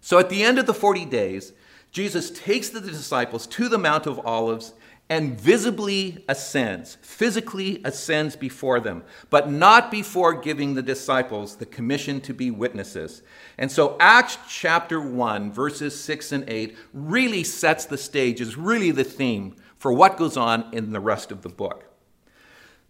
So 0.00 0.18
at 0.18 0.30
the 0.30 0.42
end 0.42 0.58
of 0.58 0.66
the 0.66 0.74
40 0.74 1.04
days, 1.04 1.52
Jesus 1.92 2.30
takes 2.30 2.70
the 2.70 2.80
disciples 2.80 3.46
to 3.48 3.68
the 3.68 3.78
Mount 3.78 4.06
of 4.06 4.24
Olives 4.26 4.72
and 5.08 5.38
visibly 5.38 6.24
ascends, 6.26 6.96
physically 7.02 7.82
ascends 7.84 8.34
before 8.34 8.80
them, 8.80 9.04
but 9.28 9.50
not 9.50 9.90
before 9.90 10.32
giving 10.32 10.74
the 10.74 10.82
disciples 10.82 11.56
the 11.56 11.66
commission 11.66 12.18
to 12.22 12.32
be 12.32 12.50
witnesses. 12.50 13.22
And 13.58 13.70
so 13.70 13.96
Acts 14.00 14.38
chapter 14.48 15.00
1, 15.00 15.52
verses 15.52 15.98
6 16.00 16.32
and 16.32 16.48
8, 16.48 16.76
really 16.94 17.44
sets 17.44 17.84
the 17.84 17.98
stage, 17.98 18.40
is 18.40 18.56
really 18.56 18.90
the 18.90 19.04
theme 19.04 19.54
for 19.76 19.92
what 19.92 20.16
goes 20.16 20.38
on 20.38 20.64
in 20.72 20.92
the 20.92 21.00
rest 21.00 21.30
of 21.30 21.42
the 21.42 21.50
book. 21.50 21.91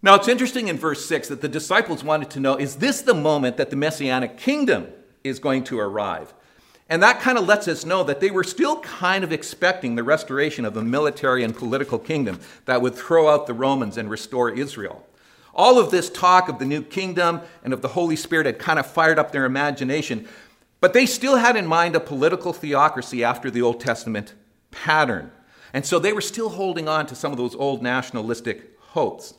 Now, 0.04 0.16
it's 0.16 0.26
interesting 0.26 0.66
in 0.66 0.76
verse 0.76 1.06
6 1.06 1.28
that 1.28 1.40
the 1.40 1.48
disciples 1.48 2.02
wanted 2.02 2.30
to 2.30 2.40
know 2.40 2.56
is 2.56 2.76
this 2.76 3.02
the 3.02 3.14
moment 3.14 3.56
that 3.56 3.70
the 3.70 3.76
messianic 3.76 4.36
kingdom 4.36 4.88
is 5.22 5.38
going 5.38 5.62
to 5.64 5.78
arrive? 5.78 6.34
And 6.88 7.00
that 7.02 7.20
kind 7.20 7.38
of 7.38 7.46
lets 7.46 7.68
us 7.68 7.86
know 7.86 8.02
that 8.04 8.18
they 8.18 8.30
were 8.30 8.42
still 8.42 8.80
kind 8.80 9.22
of 9.22 9.32
expecting 9.32 9.94
the 9.94 10.02
restoration 10.02 10.64
of 10.64 10.76
a 10.76 10.82
military 10.82 11.44
and 11.44 11.56
political 11.56 11.98
kingdom 12.00 12.40
that 12.64 12.82
would 12.82 12.96
throw 12.96 13.28
out 13.28 13.46
the 13.46 13.54
Romans 13.54 13.96
and 13.96 14.10
restore 14.10 14.50
Israel. 14.50 15.06
All 15.54 15.78
of 15.78 15.90
this 15.90 16.10
talk 16.10 16.48
of 16.48 16.58
the 16.58 16.64
new 16.64 16.82
kingdom 16.82 17.40
and 17.62 17.72
of 17.72 17.80
the 17.80 17.88
Holy 17.88 18.16
Spirit 18.16 18.46
had 18.46 18.58
kind 18.58 18.80
of 18.80 18.86
fired 18.86 19.18
up 19.18 19.30
their 19.30 19.44
imagination, 19.44 20.26
but 20.80 20.94
they 20.94 21.06
still 21.06 21.36
had 21.36 21.56
in 21.56 21.66
mind 21.66 21.94
a 21.94 22.00
political 22.00 22.52
theocracy 22.52 23.22
after 23.22 23.50
the 23.50 23.62
Old 23.62 23.78
Testament 23.78 24.34
pattern. 24.72 25.30
And 25.72 25.86
so 25.86 25.98
they 25.98 26.12
were 26.12 26.20
still 26.20 26.48
holding 26.48 26.88
on 26.88 27.06
to 27.06 27.14
some 27.14 27.30
of 27.30 27.38
those 27.38 27.54
old 27.54 27.82
nationalistic 27.82 28.78
hopes. 28.80 29.34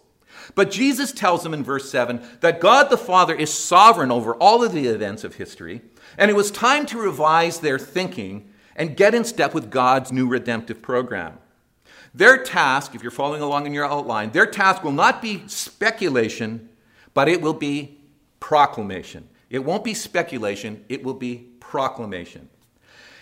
But 0.55 0.71
Jesus 0.71 1.11
tells 1.11 1.43
them 1.43 1.53
in 1.53 1.63
verse 1.63 1.89
7 1.89 2.21
that 2.41 2.59
God 2.59 2.89
the 2.89 2.97
Father 2.97 3.35
is 3.35 3.53
sovereign 3.53 4.11
over 4.11 4.35
all 4.35 4.63
of 4.63 4.73
the 4.73 4.87
events 4.87 5.23
of 5.23 5.35
history, 5.35 5.81
and 6.17 6.29
it 6.29 6.35
was 6.35 6.51
time 6.51 6.85
to 6.87 6.99
revise 6.99 7.59
their 7.59 7.79
thinking 7.79 8.49
and 8.75 8.97
get 8.97 9.15
in 9.15 9.23
step 9.23 9.53
with 9.53 9.71
God's 9.71 10.11
new 10.11 10.27
redemptive 10.27 10.81
program. 10.81 11.37
Their 12.13 12.43
task, 12.43 12.93
if 12.93 13.01
you're 13.01 13.11
following 13.11 13.41
along 13.41 13.65
in 13.65 13.73
your 13.73 13.85
outline, 13.85 14.31
their 14.31 14.45
task 14.45 14.83
will 14.83 14.91
not 14.91 15.21
be 15.21 15.43
speculation, 15.47 16.69
but 17.13 17.27
it 17.27 17.41
will 17.41 17.53
be 17.53 17.97
proclamation. 18.39 19.27
It 19.49 19.63
won't 19.63 19.83
be 19.83 19.93
speculation, 19.93 20.85
it 20.89 21.03
will 21.03 21.13
be 21.13 21.47
proclamation. 21.59 22.49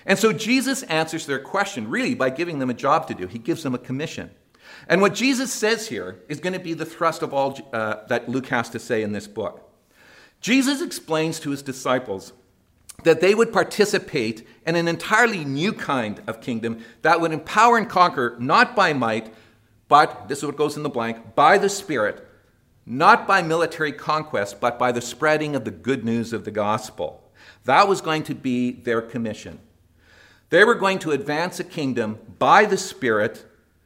And 0.06 0.18
so 0.18 0.34
Jesus 0.34 0.84
answers 0.84 1.25
their 1.25 1.39
question 1.39 1.89
really 1.89 2.15
by 2.15 2.32
giving 2.32 2.60
them 2.60 2.70
a 2.70 2.74
job 2.74 3.08
to 3.08 3.13
do. 3.13 3.27
He 3.27 3.39
gives 3.39 3.63
them 3.63 3.75
a 3.75 3.77
commission. 3.77 4.32
And 4.88 5.01
what 5.01 5.13
Jesus 5.13 5.51
says 5.53 5.88
here 5.88 6.19
is 6.27 6.39
going 6.39 6.53
to 6.53 6.59
be 6.59 6.73
the 6.73 6.85
thrust 6.85 7.21
of 7.21 7.33
all 7.33 7.57
uh, 7.73 8.05
that 8.07 8.27
Luke 8.29 8.47
has 8.47 8.69
to 8.71 8.79
say 8.79 9.03
in 9.03 9.11
this 9.11 9.27
book. 9.27 9.69
Jesus 10.41 10.81
explains 10.81 11.39
to 11.39 11.51
his 11.51 11.61
disciples 11.61 12.33
that 13.03 13.21
they 13.21 13.33
would 13.33 13.53
participate 13.53 14.47
in 14.65 14.75
an 14.75 14.88
entirely 14.88 15.43
new 15.45 15.73
kind 15.73 16.21
of 16.27 16.41
kingdom 16.41 16.83
that 17.01 17.19
would 17.19 17.31
empower 17.31 17.77
and 17.77 17.89
conquer 17.89 18.35
not 18.39 18.75
by 18.75 18.93
might, 18.93 19.33
but, 19.88 20.27
this 20.27 20.39
is 20.39 20.45
what 20.45 20.55
goes 20.55 20.77
in 20.77 20.83
the 20.83 20.89
blank, 20.89 21.35
by 21.35 21.57
the 21.57 21.69
Spirit, 21.69 22.27
not 22.85 23.27
by 23.27 23.41
military 23.41 23.91
conquest, 23.91 24.59
but 24.59 24.79
by 24.79 24.91
the 24.91 25.01
spreading 25.01 25.55
of 25.55 25.65
the 25.65 25.71
good 25.71 26.03
news 26.03 26.33
of 26.33 26.45
the 26.45 26.51
gospel. 26.51 27.31
That 27.65 27.88
was 27.88 28.01
going 28.01 28.23
to 28.23 28.35
be 28.35 28.71
their 28.71 29.01
commission. 29.01 29.59
They 30.50 30.63
were 30.63 30.75
going 30.75 31.00
to 31.00 31.11
advance 31.11 31.59
a 31.59 31.63
kingdom 31.63 32.19
by 32.39 32.65
the 32.65 32.77
Spirit 32.77 33.45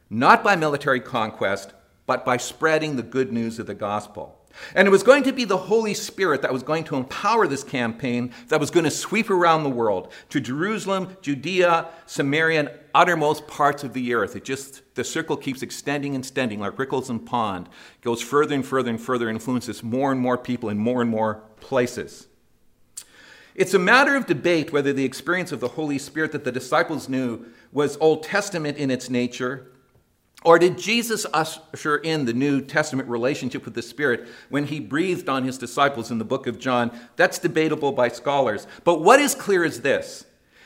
not 0.09 0.43
by 0.43 0.55
military 0.55 0.99
conquest, 0.99 1.73
but 2.05 2.25
by 2.25 2.37
spreading 2.37 2.95
the 2.95 3.03
good 3.03 3.31
news 3.31 3.59
of 3.59 3.67
the 3.67 3.73
gospel. 3.73 4.39
And 4.73 4.87
it 4.87 4.91
was 4.91 5.03
going 5.03 5.23
to 5.23 5.33
be 5.33 5.43
the 5.43 5.57
Holy 5.57 5.93
Spirit 5.93 6.41
that 6.41 6.53
was 6.53 6.63
going 6.63 6.85
to 6.85 6.95
empower 6.95 7.47
this 7.47 7.63
campaign 7.63 8.31
that 8.47 8.59
was 8.59 8.71
going 8.71 8.85
to 8.85 8.91
sweep 8.91 9.29
around 9.29 9.63
the 9.63 9.69
world 9.69 10.11
to 10.29 10.39
Jerusalem, 10.39 11.17
Judea, 11.21 11.89
Samaria, 12.05 12.59
and 12.61 12.71
uttermost 12.93 13.47
parts 13.47 13.83
of 13.83 13.93
the 13.93 14.13
earth. 14.13 14.35
It 14.35 14.45
just, 14.45 14.81
the 14.95 15.03
circle 15.03 15.35
keeps 15.35 15.61
extending 15.61 16.15
and 16.15 16.23
extending 16.23 16.59
like 16.59 16.79
ripples 16.79 17.09
in 17.09 17.19
pond. 17.19 17.67
Goes 18.01 18.21
further 18.21 18.55
and 18.55 18.65
further 18.65 18.89
and 18.91 19.01
further, 19.01 19.29
influences 19.29 19.83
more 19.83 20.11
and 20.11 20.21
more 20.21 20.37
people 20.37 20.69
in 20.69 20.77
more 20.77 21.01
and 21.01 21.09
more 21.09 21.43
places. 21.59 22.27
It's 23.55 23.73
a 23.73 23.79
matter 23.79 24.15
of 24.15 24.25
debate 24.25 24.71
whether 24.71 24.93
the 24.93 25.05
experience 25.05 25.51
of 25.51 25.61
the 25.61 25.69
Holy 25.69 25.97
Spirit 25.97 26.31
that 26.33 26.43
the 26.43 26.51
disciples 26.51 27.07
knew 27.07 27.45
was 27.71 27.97
Old 27.97 28.23
Testament 28.23 28.77
in 28.77 28.91
its 28.91 29.09
nature 29.09 29.71
or 30.45 30.59
did 30.59 30.77
Jesus 30.77 31.25
usher 31.33 31.97
in 31.97 32.25
the 32.25 32.33
New 32.33 32.61
Testament 32.61 33.09
relationship 33.09 33.65
with 33.65 33.73
the 33.73 33.81
Spirit 33.81 34.27
when 34.49 34.67
he 34.67 34.79
breathed 34.79 35.27
on 35.27 35.43
his 35.43 35.57
disciples 35.57 36.11
in 36.11 36.19
the 36.19 36.23
book 36.23 36.45
of 36.45 36.59
John? 36.59 36.97
That's 37.15 37.39
debatable 37.39 37.91
by 37.91 38.09
scholars. 38.09 38.67
But 38.83 39.01
what 39.01 39.19
is 39.19 39.33
clear 39.35 39.65
is 39.65 39.81
this 39.81 40.25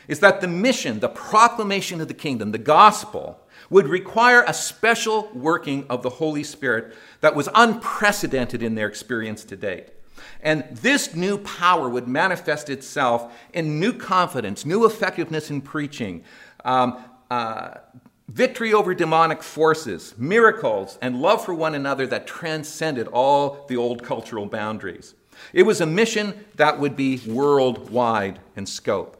is 0.09 0.19
that 0.19 0.41
the 0.41 0.47
mission, 0.47 0.99
the 0.99 1.07
proclamation 1.07 2.01
of 2.01 2.07
the 2.07 2.13
kingdom, 2.15 2.51
the 2.51 2.57
gospel, 2.57 3.39
would 3.69 3.87
require 3.87 4.43
a 4.47 4.53
special 4.53 5.29
working 5.33 5.85
of 5.87 6.01
the 6.01 6.09
Holy 6.09 6.43
Spirit 6.43 6.95
that 7.21 7.35
was 7.35 7.47
unprecedented 7.53 8.63
in 8.63 8.73
their 8.73 8.87
experience 8.87 9.43
to 9.45 9.55
date. 9.55 9.89
And 10.41 10.65
this 10.71 11.15
new 11.15 11.37
power 11.37 11.87
would 11.87 12.07
manifest 12.07 12.69
itself 12.69 13.33
in 13.53 13.79
new 13.79 13.93
confidence, 13.93 14.65
new 14.65 14.85
effectiveness 14.85 15.49
in 15.51 15.61
preaching, 15.61 16.23
um, 16.65 17.03
uh, 17.29 17.75
victory 18.29 18.73
over 18.73 18.93
demonic 18.93 19.41
forces, 19.41 20.13
miracles, 20.17 20.99
and 21.01 21.21
love 21.21 21.43
for 21.43 21.53
one 21.53 21.73
another 21.73 22.05
that 22.07 22.27
transcended 22.27 23.07
all 23.07 23.65
the 23.67 23.75
old 23.75 24.03
cultural 24.03 24.45
boundaries. 24.45 25.15
It 25.51 25.63
was 25.63 25.81
a 25.81 25.85
mission 25.85 26.45
that 26.55 26.79
would 26.79 26.95
be 26.95 27.19
worldwide 27.25 28.39
in 28.55 28.65
scope. 28.65 29.15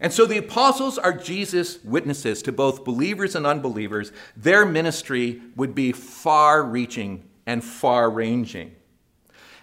And 0.00 0.12
so 0.12 0.26
the 0.26 0.38
apostles 0.38 0.98
are 0.98 1.12
Jesus' 1.12 1.82
witnesses 1.84 2.42
to 2.42 2.52
both 2.52 2.84
believers 2.84 3.34
and 3.34 3.46
unbelievers. 3.46 4.12
Their 4.36 4.64
ministry 4.64 5.40
would 5.56 5.74
be 5.74 5.92
far 5.92 6.62
reaching 6.62 7.28
and 7.46 7.62
far 7.62 8.10
ranging. 8.10 8.74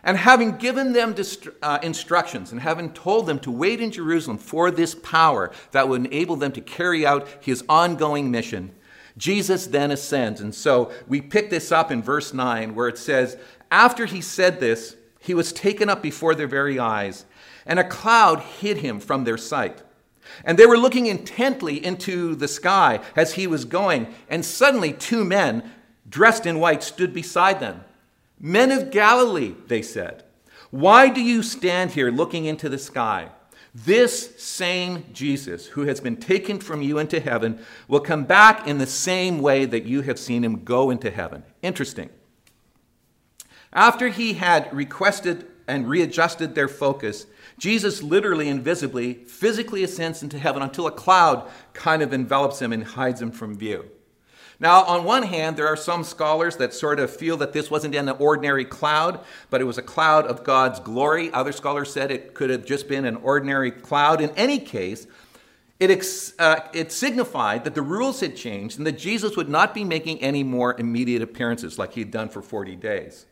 And 0.04 0.18
having 0.18 0.58
given 0.58 0.94
them 0.94 1.16
uh, 1.62 1.80
instructions 1.82 2.51
and 2.51 2.62
having 2.62 2.94
told 2.94 3.25
them 3.25 3.39
to 3.39 3.51
wait 3.51 3.82
in 3.82 3.92
Jerusalem 3.92 4.38
for 4.38 4.72
this 4.72 4.96
power 4.96 5.51
that 5.72 5.89
would 5.89 6.06
enable 6.06 6.36
them 6.36 6.51
to 6.54 6.62
carry 6.62 7.06
out 7.06 7.27
his 7.42 7.63
ongoing 7.68 8.32
mission, 8.32 8.74
Jesus 9.18 9.68
then 9.68 9.92
ascends. 9.92 10.39
And 10.39 10.54
so 10.54 10.92
we 11.08 11.20
pick 11.20 11.50
this 11.50 11.72
up 11.72 11.92
in 11.92 12.01
verse 12.04 12.34
9 12.34 12.75
where 12.75 12.88
it 12.88 12.98
says, 12.98 13.38
After 13.72 14.06
he 14.06 14.22
said 14.22 14.60
this, 14.60 14.96
he 15.20 15.34
was 15.34 15.51
taken 15.51 15.89
up 15.89 16.01
before 16.01 16.36
their 16.36 16.48
very 16.48 16.80
eyes, 16.80 17.25
and 17.66 17.80
a 17.80 17.88
cloud 17.88 18.39
hid 18.39 18.77
him 18.77 19.00
from 19.00 19.24
their 19.24 19.38
sight. 19.38 19.82
And 20.46 20.58
they 20.58 20.66
were 20.66 20.77
looking 20.77 21.08
intently 21.08 21.84
into 21.84 22.36
the 22.36 22.48
sky 22.48 23.01
as 23.16 23.34
he 23.34 23.48
was 23.48 23.66
going, 23.66 24.13
and 24.30 24.46
suddenly 24.46 24.94
two 24.94 25.25
men 25.25 25.70
dressed 26.08 26.46
in 26.46 26.60
white 26.60 26.84
stood 26.84 27.13
beside 27.13 27.60
them. 27.60 27.84
Men 28.39 28.72
of 28.72 28.91
Galilee, 28.91 29.56
they 29.67 29.82
said, 29.82 30.24
why 30.70 31.10
do 31.10 31.22
you 31.22 31.44
stand 31.44 31.91
here 31.91 32.12
looking 32.12 32.46
into 32.46 32.67
the 32.70 32.77
sky? 32.77 33.29
This 33.74 34.36
same 34.38 35.06
Jesus, 35.13 35.67
who 35.67 35.84
has 35.84 36.01
been 36.01 36.17
taken 36.17 36.60
from 36.60 36.82
you 36.82 36.98
into 36.98 37.20
heaven, 37.20 37.60
will 37.88 38.00
come 38.00 38.25
back 38.25 38.67
in 38.67 38.77
the 38.77 38.88
same 38.88 39.39
way 39.39 39.65
that 39.65 39.86
you 39.86 40.01
have 40.01 40.20
seen 40.20 40.44
him 40.44 40.63
go 40.63 40.89
into 40.89 41.12
heaven. 41.12 41.44
Interesting. 41.62 42.10
After 43.72 44.10
he 44.10 44.34
had 44.34 44.74
requested 44.74 45.48
and 45.67 45.88
readjusted 45.88 46.56
their 46.56 46.67
focus, 46.67 47.27
Jesus 47.58 48.01
literally 48.01 48.50
and 48.50 48.63
visibly, 48.63 49.13
physically 49.13 49.84
ascends 49.84 50.24
into 50.24 50.39
heaven 50.39 50.62
until 50.62 50.88
a 50.88 50.91
cloud 50.91 51.50
kind 51.74 52.01
of 52.01 52.13
envelops 52.13 52.62
him 52.62 52.74
and 52.74 52.84
hides 52.84 53.22
him 53.22 53.32
from 53.32 53.58
view. 53.58 53.89
Now, 54.59 54.83
on 54.85 55.03
one 55.03 55.23
hand, 55.23 55.55
there 55.55 55.67
are 55.67 55.77
some 55.77 56.03
scholars 56.03 56.57
that 56.57 56.73
sort 56.73 56.99
of 56.99 57.15
feel 57.15 57.37
that 57.37 57.53
this 57.53 57.69
wasn't 57.69 57.93
an 57.93 58.09
ordinary 58.09 58.65
cloud, 58.65 59.19
but 59.51 59.61
it 59.61 59.65
was 59.65 59.77
a 59.77 59.83
cloud 59.83 60.25
of 60.25 60.43
God's 60.43 60.79
glory. 60.79 61.31
Other 61.31 61.51
scholars 61.51 61.93
said 61.93 62.09
it 62.09 62.33
could 62.33 62.49
have 62.49 62.65
just 62.65 62.87
been 62.87 63.05
an 63.05 63.17
ordinary 63.17 63.69
cloud. 63.69 64.19
In 64.19 64.31
any 64.31 64.57
case, 64.57 65.05
it, 65.79 65.91
ex, 65.91 66.33
uh, 66.39 66.61
it 66.73 66.91
signified 66.91 67.65
that 67.65 67.75
the 67.75 67.83
rules 67.83 68.19
had 68.19 68.35
changed 68.35 68.79
and 68.79 68.87
that 68.87 68.97
Jesus 68.97 69.37
would 69.37 69.49
not 69.49 69.75
be 69.75 69.83
making 69.83 70.19
any 70.21 70.43
more 70.43 70.75
immediate 70.79 71.21
appearances 71.21 71.77
like 71.77 71.93
he 71.93 72.01
had 72.01 72.09
done 72.09 72.29
for 72.29 72.41
40 72.41 72.75
days. 72.77 73.27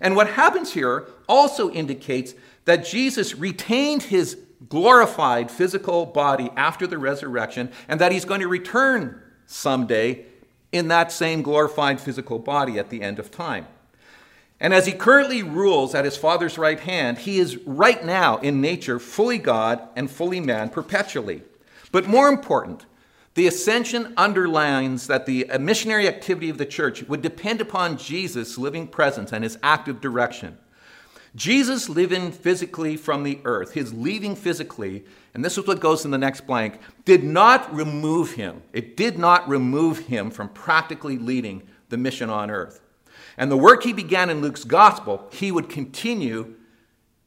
And 0.00 0.16
what 0.16 0.30
happens 0.30 0.72
here 0.72 1.08
also 1.28 1.70
indicates 1.70 2.34
that 2.64 2.86
Jesus 2.86 3.34
retained 3.34 4.04
his 4.04 4.38
glorified 4.68 5.50
physical 5.50 6.06
body 6.06 6.50
after 6.56 6.86
the 6.86 6.96
resurrection 6.96 7.70
and 7.86 8.00
that 8.00 8.12
he's 8.12 8.24
going 8.24 8.40
to 8.40 8.48
return 8.48 9.20
someday 9.46 10.24
in 10.74 10.88
that 10.88 11.12
same 11.12 11.40
glorified 11.40 12.00
physical 12.00 12.38
body 12.38 12.78
at 12.78 12.90
the 12.90 13.00
end 13.00 13.20
of 13.20 13.30
time. 13.30 13.66
And 14.60 14.74
as 14.74 14.86
he 14.86 14.92
currently 14.92 15.42
rules 15.42 15.94
at 15.94 16.04
his 16.04 16.16
Father's 16.16 16.58
right 16.58 16.80
hand, 16.80 17.18
he 17.18 17.38
is 17.38 17.56
right 17.58 18.04
now 18.04 18.38
in 18.38 18.60
nature 18.60 18.98
fully 18.98 19.38
God 19.38 19.80
and 19.94 20.10
fully 20.10 20.40
man 20.40 20.68
perpetually. 20.70 21.42
But 21.92 22.08
more 22.08 22.28
important, 22.28 22.86
the 23.34 23.46
ascension 23.46 24.14
underlines 24.16 25.06
that 25.06 25.26
the 25.26 25.46
missionary 25.60 26.08
activity 26.08 26.50
of 26.50 26.58
the 26.58 26.66
church 26.66 27.04
would 27.04 27.22
depend 27.22 27.60
upon 27.60 27.96
Jesus' 27.96 28.58
living 28.58 28.88
presence 28.88 29.32
and 29.32 29.44
his 29.44 29.58
active 29.62 30.00
direction. 30.00 30.58
Jesus 31.36 31.88
living 31.88 32.30
physically 32.30 32.96
from 32.96 33.22
the 33.22 33.40
earth, 33.44 33.72
his 33.72 33.92
leaving 33.92 34.36
physically, 34.36 35.04
and 35.34 35.44
this 35.44 35.58
is 35.58 35.66
what 35.66 35.80
goes 35.80 36.04
in 36.04 36.10
the 36.10 36.18
next 36.18 36.46
blank, 36.46 36.78
did 37.04 37.24
not 37.24 37.74
remove 37.74 38.32
him. 38.32 38.62
It 38.72 38.96
did 38.96 39.18
not 39.18 39.48
remove 39.48 39.98
him 39.98 40.30
from 40.30 40.48
practically 40.48 41.18
leading 41.18 41.62
the 41.88 41.96
mission 41.96 42.30
on 42.30 42.50
earth. 42.50 42.80
And 43.36 43.50
the 43.50 43.56
work 43.56 43.82
he 43.82 43.92
began 43.92 44.30
in 44.30 44.40
Luke's 44.40 44.64
gospel, 44.64 45.28
he 45.32 45.50
would 45.50 45.68
continue 45.68 46.54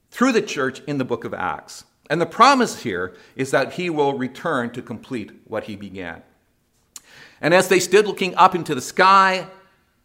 through 0.10 0.32
the 0.32 0.42
church 0.42 0.82
in 0.88 0.98
the 0.98 1.06
book 1.06 1.26
of 1.26 1.34
Acts. 1.34 1.84
And 2.10 2.22
the 2.22 2.26
promise 2.26 2.84
here 2.84 3.16
is 3.36 3.52
that 3.52 3.74
he 3.74 3.90
will 3.90 4.18
return 4.18 4.70
to 4.72 4.82
complete 4.82 5.32
what 5.44 5.66
he 5.66 5.76
began. 5.76 6.24
And 7.42 7.54
as 7.54 7.68
they 7.68 7.80
stood 7.80 8.08
looking 8.08 8.36
up 8.36 8.56
into 8.56 8.74
the 8.76 8.82
sky, 8.82 9.48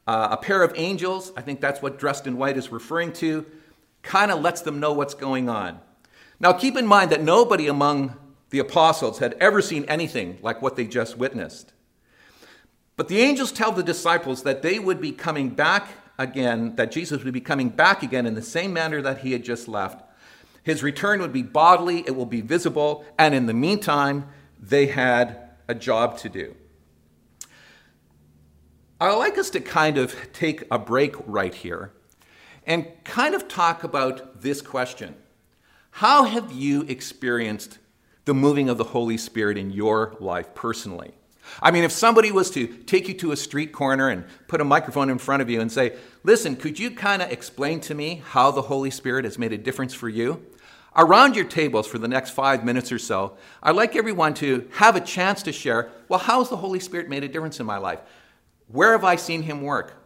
Uh, 0.04 0.30
a 0.32 0.36
pair 0.36 0.64
of 0.64 0.72
angels, 0.74 1.32
I 1.36 1.42
think 1.42 1.60
that's 1.60 1.80
what 1.80 1.96
dressed 1.96 2.26
in 2.26 2.36
white 2.36 2.56
is 2.56 2.72
referring 2.72 3.12
to, 3.22 3.46
kind 4.02 4.30
of 4.30 4.40
lets 4.40 4.60
them 4.62 4.80
know 4.80 4.92
what's 4.92 5.14
going 5.14 5.48
on. 5.48 5.80
Now, 6.40 6.52
keep 6.52 6.76
in 6.76 6.86
mind 6.86 7.10
that 7.10 7.22
nobody 7.22 7.68
among 7.68 8.16
the 8.50 8.58
apostles 8.58 9.18
had 9.18 9.34
ever 9.34 9.62
seen 9.62 9.84
anything 9.84 10.38
like 10.42 10.60
what 10.60 10.76
they 10.76 10.86
just 10.86 11.16
witnessed. 11.16 11.72
But 12.96 13.08
the 13.08 13.20
angels 13.20 13.52
tell 13.52 13.72
the 13.72 13.82
disciples 13.82 14.42
that 14.42 14.62
they 14.62 14.78
would 14.78 15.00
be 15.00 15.12
coming 15.12 15.50
back 15.50 15.88
again, 16.18 16.76
that 16.76 16.92
Jesus 16.92 17.24
would 17.24 17.32
be 17.32 17.40
coming 17.40 17.70
back 17.70 18.02
again 18.02 18.26
in 18.26 18.34
the 18.34 18.42
same 18.42 18.72
manner 18.72 19.00
that 19.02 19.18
he 19.18 19.32
had 19.32 19.44
just 19.44 19.68
left. 19.68 20.04
His 20.62 20.82
return 20.82 21.20
would 21.20 21.32
be 21.32 21.42
bodily, 21.42 22.04
it 22.06 22.14
will 22.14 22.26
be 22.26 22.40
visible, 22.40 23.04
and 23.18 23.34
in 23.34 23.46
the 23.46 23.54
meantime, 23.54 24.28
they 24.60 24.86
had 24.86 25.50
a 25.68 25.74
job 25.74 26.18
to 26.18 26.28
do. 26.28 26.54
I'd 29.00 29.14
like 29.14 29.38
us 29.38 29.50
to 29.50 29.60
kind 29.60 29.98
of 29.98 30.14
take 30.32 30.64
a 30.70 30.78
break 30.78 31.14
right 31.26 31.54
here 31.54 31.92
and 32.66 32.86
kind 33.04 33.34
of 33.34 33.48
talk 33.48 33.84
about 33.84 34.42
this 34.42 34.60
question 34.62 35.14
How 35.92 36.24
have 36.24 36.52
you 36.52 36.82
experienced 36.82 37.78
the 38.24 38.34
moving 38.34 38.68
of 38.68 38.78
the 38.78 38.84
Holy 38.84 39.16
Spirit 39.16 39.58
in 39.58 39.70
your 39.70 40.16
life 40.20 40.54
personally? 40.54 41.12
I 41.60 41.70
mean, 41.70 41.84
if 41.84 41.92
somebody 41.92 42.30
was 42.30 42.50
to 42.50 42.66
take 42.66 43.08
you 43.08 43.14
to 43.14 43.32
a 43.32 43.36
street 43.36 43.72
corner 43.72 44.08
and 44.08 44.24
put 44.46 44.60
a 44.60 44.64
microphone 44.64 45.10
in 45.10 45.18
front 45.18 45.42
of 45.42 45.50
you 45.50 45.60
and 45.60 45.70
say, 45.70 45.96
Listen, 46.22 46.56
could 46.56 46.78
you 46.78 46.90
kind 46.92 47.20
of 47.20 47.30
explain 47.30 47.80
to 47.80 47.94
me 47.94 48.22
how 48.24 48.50
the 48.50 48.62
Holy 48.62 48.90
Spirit 48.90 49.24
has 49.24 49.38
made 49.38 49.52
a 49.52 49.58
difference 49.58 49.94
for 49.94 50.08
you? 50.08 50.44
Around 50.94 51.36
your 51.36 51.46
tables 51.46 51.86
for 51.86 51.98
the 51.98 52.08
next 52.08 52.30
five 52.30 52.64
minutes 52.64 52.92
or 52.92 52.98
so, 52.98 53.36
I'd 53.62 53.76
like 53.76 53.96
everyone 53.96 54.34
to 54.34 54.68
have 54.74 54.94
a 54.94 55.00
chance 55.00 55.42
to 55.44 55.52
share, 55.52 55.90
well, 56.08 56.18
how 56.18 56.40
has 56.40 56.50
the 56.50 56.56
Holy 56.58 56.80
Spirit 56.80 57.08
made 57.08 57.24
a 57.24 57.28
difference 57.28 57.60
in 57.60 57.66
my 57.66 57.78
life? 57.78 58.00
Where 58.68 58.92
have 58.92 59.04
I 59.04 59.16
seen 59.16 59.42
him 59.42 59.62
work? 59.62 60.01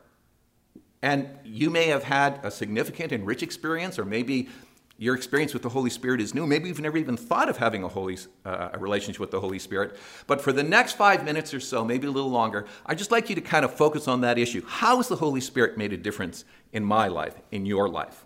And 1.02 1.28
you 1.44 1.70
may 1.70 1.86
have 1.88 2.04
had 2.04 2.40
a 2.42 2.50
significant 2.50 3.12
and 3.12 3.26
rich 3.26 3.42
experience, 3.42 3.98
or 3.98 4.04
maybe 4.04 4.48
your 4.98 5.14
experience 5.14 5.52
with 5.52 5.62
the 5.62 5.68
Holy 5.68 5.90
Spirit 5.90 6.20
is 6.20 6.34
new. 6.34 6.46
Maybe 6.46 6.68
you've 6.68 6.80
never 6.80 6.96
even 6.96 7.16
thought 7.16 7.50
of 7.50 7.58
having 7.58 7.84
a, 7.84 7.88
holy, 7.88 8.18
uh, 8.46 8.70
a 8.72 8.78
relationship 8.78 9.20
with 9.20 9.30
the 9.30 9.40
Holy 9.40 9.58
Spirit. 9.58 9.96
But 10.26 10.40
for 10.40 10.52
the 10.52 10.62
next 10.62 10.94
five 10.94 11.22
minutes 11.22 11.52
or 11.52 11.60
so, 11.60 11.84
maybe 11.84 12.06
a 12.06 12.10
little 12.10 12.30
longer, 12.30 12.66
I'd 12.86 12.96
just 12.96 13.10
like 13.10 13.28
you 13.28 13.34
to 13.34 13.42
kind 13.42 13.64
of 13.64 13.74
focus 13.74 14.08
on 14.08 14.22
that 14.22 14.38
issue. 14.38 14.62
How 14.66 14.96
has 14.96 15.08
the 15.08 15.16
Holy 15.16 15.40
Spirit 15.42 15.76
made 15.76 15.92
a 15.92 15.98
difference 15.98 16.44
in 16.72 16.82
my 16.82 17.08
life, 17.08 17.34
in 17.52 17.66
your 17.66 17.88
life? 17.88 18.24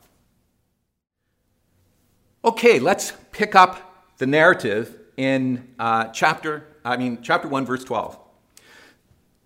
Okay, 2.45 2.79
let's 2.79 3.12
pick 3.33 3.55
up 3.55 4.17
the 4.19 4.27
narrative 4.27 4.97
in 5.17 5.75
uh, 5.79 6.05
chapter, 6.07 6.67
I 6.85 6.97
mean, 6.97 7.21
chapter 7.21 7.49
1, 7.49 7.67
verse 7.67 7.83
12. 7.83 8.19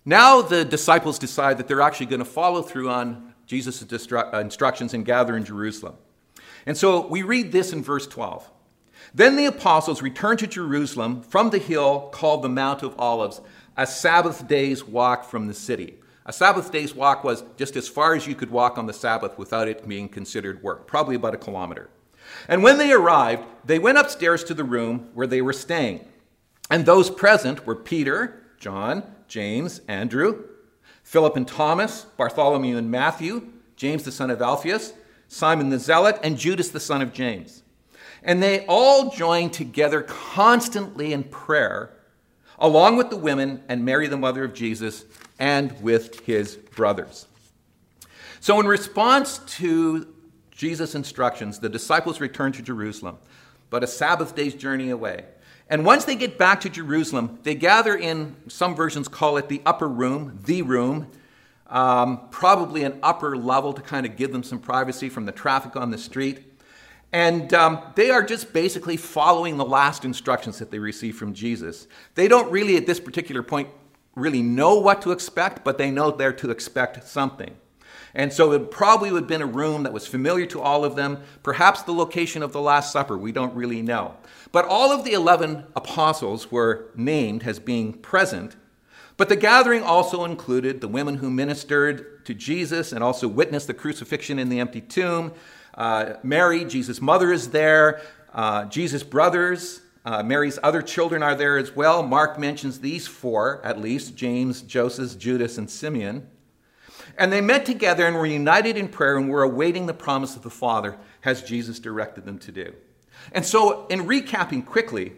Now 0.05 0.41
the 0.41 0.63
disciples 0.63 1.17
decide 1.17 1.57
that 1.57 1.67
they're 1.67 1.81
actually 1.81 2.05
going 2.05 2.19
to 2.19 2.25
follow 2.25 2.61
through 2.61 2.89
on 2.89 3.33
Jesus' 3.47 3.83
uh, 4.11 4.39
instructions 4.39 4.93
and 4.93 5.03
gather 5.03 5.35
in 5.35 5.43
Jerusalem. 5.43 5.95
And 6.65 6.77
so 6.77 7.07
we 7.07 7.23
read 7.23 7.51
this 7.51 7.73
in 7.73 7.83
verse 7.83 8.07
12. 8.07 8.49
Then 9.13 9.35
the 9.35 9.45
apostles 9.45 10.01
returned 10.01 10.39
to 10.39 10.47
Jerusalem 10.47 11.21
from 11.21 11.49
the 11.49 11.57
hill 11.57 12.09
called 12.11 12.43
the 12.43 12.49
Mount 12.49 12.83
of 12.83 12.99
Olives, 12.99 13.41
a 13.77 13.87
Sabbath 13.87 14.47
day's 14.47 14.83
walk 14.83 15.25
from 15.25 15.47
the 15.47 15.53
city. 15.53 15.95
A 16.25 16.33
Sabbath 16.33 16.71
day's 16.71 16.95
walk 16.95 17.23
was 17.23 17.43
just 17.55 17.75
as 17.75 17.87
far 17.87 18.15
as 18.15 18.25
you 18.25 18.35
could 18.35 18.49
walk 18.49 18.77
on 18.77 18.87
the 18.87 18.93
Sabbath 18.93 19.37
without 19.37 19.67
it 19.67 19.87
being 19.87 20.09
considered 20.09 20.63
work, 20.63 20.87
probably 20.87 21.15
about 21.15 21.35
a 21.35 21.37
kilometer. 21.37 21.89
And 22.47 22.63
when 22.63 22.77
they 22.77 22.91
arrived, 22.91 23.43
they 23.63 23.79
went 23.79 23.99
upstairs 23.99 24.43
to 24.45 24.53
the 24.53 24.63
room 24.63 25.09
where 25.13 25.27
they 25.27 25.41
were 25.41 25.53
staying. 25.53 26.05
And 26.69 26.85
those 26.85 27.11
present 27.11 27.67
were 27.67 27.75
Peter, 27.75 28.43
John, 28.59 29.03
James, 29.27 29.81
Andrew, 29.87 30.43
Philip 31.03 31.35
and 31.35 31.47
Thomas, 31.47 32.05
Bartholomew 32.17 32.77
and 32.77 32.89
Matthew, 32.89 33.47
James 33.75 34.03
the 34.03 34.11
son 34.11 34.29
of 34.29 34.41
Alphaeus, 34.41 34.93
Simon 35.27 35.69
the 35.69 35.79
Zealot, 35.79 36.19
and 36.23 36.37
Judas 36.37 36.69
the 36.69 36.79
son 36.79 37.01
of 37.01 37.13
James. 37.13 37.63
And 38.23 38.41
they 38.41 38.65
all 38.65 39.11
joined 39.11 39.53
together 39.53 40.01
constantly 40.01 41.13
in 41.13 41.23
prayer, 41.23 41.91
along 42.57 42.97
with 42.97 43.09
the 43.09 43.17
women 43.17 43.63
and 43.69 43.85
Mary, 43.85 44.07
the 44.07 44.17
mother 44.17 44.43
of 44.43 44.53
Jesus, 44.53 45.05
and 45.37 45.79
with 45.81 46.21
his 46.21 46.55
brothers. 46.55 47.27
So, 48.39 48.59
in 48.59 48.67
response 48.67 49.39
to 49.57 50.07
Jesus' 50.51 50.95
instructions, 50.95 51.59
the 51.59 51.69
disciples 51.69 52.19
returned 52.19 52.55
to 52.55 52.61
Jerusalem, 52.61 53.17
but 53.69 53.83
a 53.83 53.87
Sabbath 53.87 54.35
day's 54.35 54.55
journey 54.55 54.89
away. 54.89 55.25
And 55.69 55.85
once 55.85 56.05
they 56.05 56.15
get 56.15 56.37
back 56.37 56.61
to 56.61 56.69
Jerusalem, 56.69 57.39
they 57.43 57.55
gather 57.55 57.95
in, 57.95 58.35
some 58.47 58.75
versions 58.75 59.07
call 59.07 59.37
it 59.37 59.49
the 59.49 59.61
upper 59.65 59.87
room, 59.87 60.39
the 60.45 60.61
room, 60.61 61.07
um, 61.67 62.29
probably 62.29 62.83
an 62.83 62.99
upper 63.01 63.35
level 63.35 63.73
to 63.73 63.81
kind 63.81 64.05
of 64.05 64.15
give 64.15 64.31
them 64.31 64.43
some 64.43 64.59
privacy 64.59 65.09
from 65.09 65.25
the 65.25 65.31
traffic 65.31 65.75
on 65.75 65.89
the 65.89 65.97
street. 65.97 66.43
And 67.11 67.53
um, 67.53 67.81
they 67.95 68.11
are 68.11 68.21
just 68.21 68.53
basically 68.53 68.97
following 68.97 69.57
the 69.57 69.65
last 69.65 70.05
instructions 70.05 70.59
that 70.59 70.69
they 70.69 70.79
received 70.79 71.17
from 71.17 71.33
Jesus. 71.33 71.87
They 72.13 72.27
don't 72.27 72.51
really, 72.51 72.77
at 72.77 72.85
this 72.85 72.99
particular 72.99 73.41
point, 73.41 73.69
really 74.15 74.41
know 74.41 74.79
what 74.79 75.01
to 75.01 75.11
expect, 75.11 75.63
but 75.63 75.77
they 75.77 75.89
know 75.89 76.11
they're 76.11 76.33
to 76.33 76.51
expect 76.51 77.07
something. 77.07 77.55
And 78.15 78.31
so 78.31 78.53
it 78.53 78.71
probably 78.71 79.11
would 79.11 79.23
have 79.23 79.27
been 79.27 79.41
a 79.41 79.45
room 79.45 79.83
that 79.83 79.91
was 79.91 80.07
familiar 80.07 80.45
to 80.47 80.61
all 80.61 80.85
of 80.85 80.95
them, 80.95 81.21
perhaps 81.43 81.81
the 81.83 81.91
location 81.91 82.41
of 82.41 82.53
the 82.53 82.61
Last 82.61 82.93
Supper, 82.93 83.17
we 83.17 83.33
don't 83.33 83.53
really 83.53 83.81
know. 83.81 84.15
But 84.53 84.65
all 84.65 84.93
of 84.93 85.03
the 85.03 85.11
11 85.11 85.65
apostles 85.75 86.49
were 86.49 86.87
named 86.95 87.43
as 87.43 87.59
being 87.59 87.91
present. 87.91 88.55
But 89.17 89.27
the 89.27 89.35
gathering 89.35 89.83
also 89.83 90.23
included 90.23 90.79
the 90.79 90.87
women 90.87 91.15
who 91.15 91.29
ministered 91.29 92.25
to 92.25 92.33
Jesus 92.33 92.93
and 92.93 93.03
also 93.03 93.27
witnessed 93.27 93.67
the 93.67 93.73
crucifixion 93.73 94.39
in 94.39 94.47
the 94.47 94.61
empty 94.61 94.81
tomb. 94.81 95.33
Uh, 95.73 96.13
Mary, 96.23 96.63
Jesus' 96.63 97.01
mother, 97.01 97.33
is 97.33 97.49
there. 97.49 98.01
Uh, 98.33 98.63
Jesus' 98.65 99.03
brothers, 99.03 99.81
uh, 100.05 100.23
Mary's 100.23 100.59
other 100.63 100.81
children 100.81 101.21
are 101.21 101.35
there 101.35 101.57
as 101.57 101.75
well. 101.75 102.01
Mark 102.01 102.39
mentions 102.39 102.79
these 102.79 103.07
four, 103.07 103.61
at 103.65 103.79
least 103.79 104.15
James, 104.15 104.61
Joseph, 104.61 105.17
Judas, 105.17 105.57
and 105.57 105.69
Simeon. 105.69 106.27
And 107.17 107.31
they 107.31 107.41
met 107.41 107.65
together 107.65 108.05
and 108.05 108.15
were 108.15 108.25
united 108.25 108.77
in 108.77 108.87
prayer 108.89 109.17
and 109.17 109.29
were 109.29 109.43
awaiting 109.43 109.85
the 109.85 109.93
promise 109.93 110.35
of 110.35 110.41
the 110.41 110.49
Father 110.49 110.97
as 111.23 111.43
Jesus 111.43 111.79
directed 111.79 112.25
them 112.25 112.39
to 112.39 112.51
do. 112.51 112.73
And 113.31 113.45
so, 113.45 113.87
in 113.87 114.01
recapping 114.01 114.65
quickly, 114.65 115.13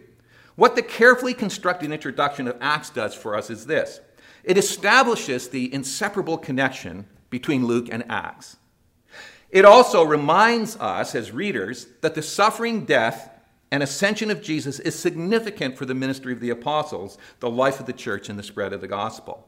what 0.54 0.76
the 0.76 0.82
carefully 0.82 1.34
constructed 1.34 1.90
introduction 1.90 2.48
of 2.48 2.56
Acts 2.60 2.90
does 2.90 3.14
for 3.14 3.36
us 3.36 3.50
is 3.50 3.66
this 3.66 4.00
it 4.44 4.56
establishes 4.56 5.48
the 5.48 5.72
inseparable 5.72 6.38
connection 6.38 7.06
between 7.30 7.66
Luke 7.66 7.88
and 7.90 8.04
Acts. 8.08 8.56
It 9.50 9.64
also 9.64 10.02
reminds 10.04 10.76
us 10.76 11.14
as 11.14 11.32
readers 11.32 11.86
that 12.02 12.14
the 12.14 12.22
suffering, 12.22 12.84
death, 12.84 13.30
and 13.70 13.82
ascension 13.82 14.30
of 14.30 14.42
Jesus 14.42 14.78
is 14.78 14.98
significant 14.98 15.76
for 15.76 15.86
the 15.86 15.94
ministry 15.94 16.32
of 16.32 16.40
the 16.40 16.50
apostles, 16.50 17.18
the 17.40 17.50
life 17.50 17.80
of 17.80 17.86
the 17.86 17.92
church, 17.92 18.28
and 18.28 18.38
the 18.38 18.42
spread 18.42 18.72
of 18.72 18.80
the 18.80 18.88
gospel. 18.88 19.47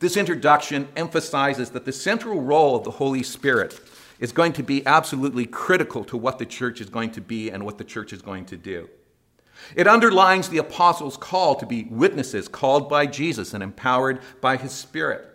This 0.00 0.16
introduction 0.16 0.88
emphasizes 0.96 1.70
that 1.70 1.84
the 1.84 1.92
central 1.92 2.40
role 2.40 2.76
of 2.76 2.84
the 2.84 2.90
Holy 2.90 3.22
Spirit 3.22 3.80
is 4.18 4.32
going 4.32 4.52
to 4.52 4.62
be 4.62 4.86
absolutely 4.86 5.46
critical 5.46 6.04
to 6.04 6.16
what 6.16 6.38
the 6.38 6.46
church 6.46 6.80
is 6.80 6.88
going 6.88 7.10
to 7.10 7.20
be 7.20 7.50
and 7.50 7.64
what 7.64 7.78
the 7.78 7.84
church 7.84 8.12
is 8.12 8.22
going 8.22 8.44
to 8.46 8.56
do. 8.56 8.88
It 9.76 9.86
underlines 9.86 10.48
the 10.48 10.58
apostles' 10.58 11.16
call 11.16 11.54
to 11.56 11.66
be 11.66 11.84
witnesses 11.90 12.48
called 12.48 12.88
by 12.88 13.06
Jesus 13.06 13.54
and 13.54 13.62
empowered 13.62 14.20
by 14.40 14.56
his 14.56 14.72
Spirit. 14.72 15.28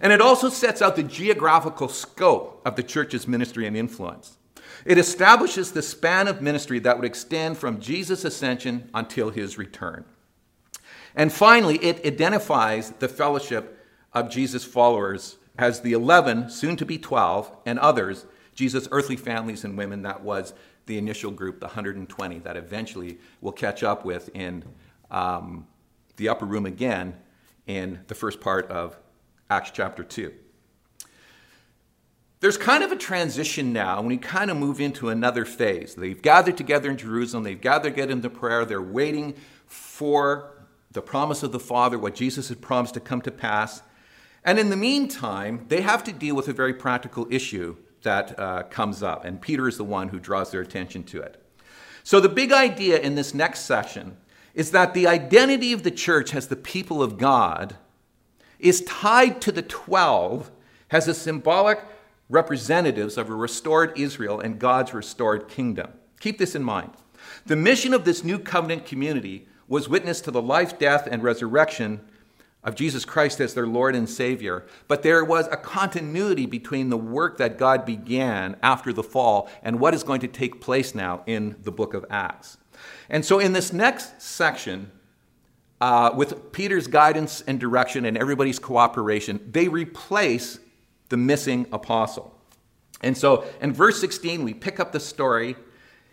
And 0.00 0.12
it 0.12 0.20
also 0.20 0.48
sets 0.48 0.82
out 0.82 0.96
the 0.96 1.02
geographical 1.02 1.88
scope 1.88 2.62
of 2.64 2.76
the 2.76 2.82
church's 2.82 3.28
ministry 3.28 3.66
and 3.66 3.76
influence. 3.76 4.36
It 4.84 4.98
establishes 4.98 5.72
the 5.72 5.82
span 5.82 6.28
of 6.28 6.42
ministry 6.42 6.78
that 6.80 6.96
would 6.96 7.04
extend 7.04 7.58
from 7.58 7.80
Jesus' 7.80 8.24
ascension 8.24 8.90
until 8.94 9.30
his 9.30 9.58
return. 9.58 10.04
And 11.14 11.32
finally, 11.32 11.76
it 11.78 12.04
identifies 12.06 12.90
the 12.92 13.08
fellowship 13.08 13.81
of 14.14 14.30
Jesus' 14.30 14.64
followers 14.64 15.38
as 15.58 15.80
the 15.80 15.92
11, 15.92 16.50
soon 16.50 16.76
to 16.76 16.86
be 16.86 16.98
12, 16.98 17.54
and 17.66 17.78
others, 17.78 18.26
Jesus' 18.54 18.88
earthly 18.90 19.16
families 19.16 19.64
and 19.64 19.76
women, 19.76 20.02
that 20.02 20.22
was 20.22 20.54
the 20.86 20.98
initial 20.98 21.30
group, 21.30 21.60
the 21.60 21.66
120, 21.66 22.38
that 22.40 22.56
eventually 22.56 23.18
we'll 23.40 23.52
catch 23.52 23.82
up 23.82 24.04
with 24.04 24.30
in 24.34 24.64
um, 25.10 25.66
the 26.16 26.28
upper 26.28 26.44
room 26.44 26.66
again 26.66 27.14
in 27.66 28.00
the 28.08 28.14
first 28.14 28.40
part 28.40 28.70
of 28.70 28.96
Acts 29.50 29.70
chapter 29.72 30.02
2. 30.02 30.32
There's 32.40 32.56
kind 32.56 32.82
of 32.82 32.90
a 32.90 32.96
transition 32.96 33.72
now 33.72 33.98
when 33.98 34.08
we 34.08 34.16
kind 34.16 34.50
of 34.50 34.56
move 34.56 34.80
into 34.80 35.10
another 35.10 35.44
phase. 35.44 35.94
They've 35.94 36.20
gathered 36.20 36.56
together 36.56 36.90
in 36.90 36.96
Jerusalem, 36.96 37.44
they've 37.44 37.60
gathered 37.60 37.90
together 37.90 38.12
into 38.12 38.30
prayer, 38.30 38.64
they're 38.64 38.82
waiting 38.82 39.34
for 39.66 40.50
the 40.90 41.02
promise 41.02 41.42
of 41.42 41.52
the 41.52 41.60
Father, 41.60 41.98
what 41.98 42.14
Jesus 42.14 42.48
had 42.48 42.60
promised 42.60 42.94
to 42.94 43.00
come 43.00 43.20
to 43.22 43.30
pass. 43.30 43.82
And 44.44 44.58
in 44.58 44.70
the 44.70 44.76
meantime, 44.76 45.66
they 45.68 45.82
have 45.82 46.02
to 46.04 46.12
deal 46.12 46.34
with 46.34 46.48
a 46.48 46.52
very 46.52 46.74
practical 46.74 47.26
issue 47.30 47.76
that 48.02 48.38
uh, 48.38 48.64
comes 48.64 49.02
up, 49.02 49.24
and 49.24 49.40
Peter 49.40 49.68
is 49.68 49.76
the 49.76 49.84
one 49.84 50.08
who 50.08 50.18
draws 50.18 50.50
their 50.50 50.60
attention 50.60 51.04
to 51.04 51.20
it. 51.20 51.40
So, 52.02 52.18
the 52.18 52.28
big 52.28 52.50
idea 52.50 52.98
in 52.98 53.14
this 53.14 53.32
next 53.32 53.60
session 53.60 54.16
is 54.54 54.72
that 54.72 54.92
the 54.92 55.06
identity 55.06 55.72
of 55.72 55.84
the 55.84 55.90
church 55.90 56.34
as 56.34 56.48
the 56.48 56.56
people 56.56 57.02
of 57.02 57.16
God 57.16 57.76
is 58.58 58.82
tied 58.82 59.40
to 59.42 59.52
the 59.52 59.62
12 59.62 60.50
has 60.88 61.06
the 61.06 61.14
symbolic 61.14 61.80
representatives 62.28 63.16
of 63.16 63.30
a 63.30 63.34
restored 63.34 63.96
Israel 63.98 64.40
and 64.40 64.58
God's 64.58 64.92
restored 64.92 65.48
kingdom. 65.48 65.92
Keep 66.20 66.38
this 66.38 66.54
in 66.54 66.62
mind. 66.62 66.90
The 67.46 67.56
mission 67.56 67.94
of 67.94 68.04
this 68.04 68.24
new 68.24 68.38
covenant 68.38 68.84
community 68.84 69.46
was 69.68 69.88
witness 69.88 70.20
to 70.22 70.30
the 70.30 70.42
life, 70.42 70.78
death, 70.78 71.08
and 71.10 71.22
resurrection 71.22 72.00
of 72.64 72.74
Jesus 72.76 73.04
Christ 73.04 73.40
as 73.40 73.54
their 73.54 73.66
Lord 73.66 73.96
and 73.96 74.08
Savior, 74.08 74.64
but 74.86 75.02
there 75.02 75.24
was 75.24 75.48
a 75.48 75.56
continuity 75.56 76.46
between 76.46 76.90
the 76.90 76.96
work 76.96 77.38
that 77.38 77.58
God 77.58 77.84
began 77.84 78.56
after 78.62 78.92
the 78.92 79.02
fall 79.02 79.50
and 79.62 79.80
what 79.80 79.94
is 79.94 80.04
going 80.04 80.20
to 80.20 80.28
take 80.28 80.60
place 80.60 80.94
now 80.94 81.22
in 81.26 81.56
the 81.62 81.72
book 81.72 81.92
of 81.92 82.04
Acts. 82.08 82.58
And 83.08 83.24
so, 83.24 83.38
in 83.38 83.52
this 83.52 83.72
next 83.72 84.22
section, 84.22 84.90
uh, 85.80 86.12
with 86.14 86.52
Peter's 86.52 86.86
guidance 86.86 87.40
and 87.42 87.58
direction 87.58 88.04
and 88.04 88.16
everybody's 88.16 88.60
cooperation, 88.60 89.40
they 89.50 89.66
replace 89.66 90.60
the 91.08 91.16
missing 91.16 91.66
apostle. 91.72 92.32
And 93.02 93.18
so, 93.18 93.44
in 93.60 93.72
verse 93.72 94.00
16, 94.00 94.44
we 94.44 94.54
pick 94.54 94.78
up 94.78 94.92
the 94.92 95.00
story 95.00 95.56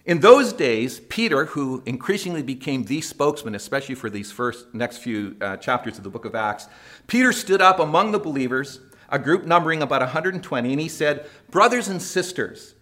in 0.10 0.22
those 0.22 0.54
days, 0.54 1.02
Peter, 1.02 1.46
who 1.46 1.84
increasingly 1.86 2.42
became 2.42 2.86
the 2.86 3.00
spokesman, 3.00 3.54
especially 3.54 3.94
for 3.94 4.10
these 4.10 4.32
first 4.32 4.74
next 4.74 4.98
few 4.98 5.36
uh, 5.40 5.56
chapters 5.58 6.00
of 6.00 6.04
the 6.04 6.10
book 6.10 6.26
of 6.26 6.34
Acts, 6.34 6.68
Peter 7.06 7.32
stood 7.32 7.62
up 7.62 7.78
among 7.78 8.12
the 8.12 8.18
believers, 8.18 8.80
a 9.10 9.20
group 9.20 9.46
numbering 9.46 9.84
about 9.84 10.02
120, 10.02 10.72
and 10.72 10.82
he 10.82 10.88
said, 10.88 11.30
Brothers 11.52 11.90
and 11.90 12.02
sisters, 12.02 12.74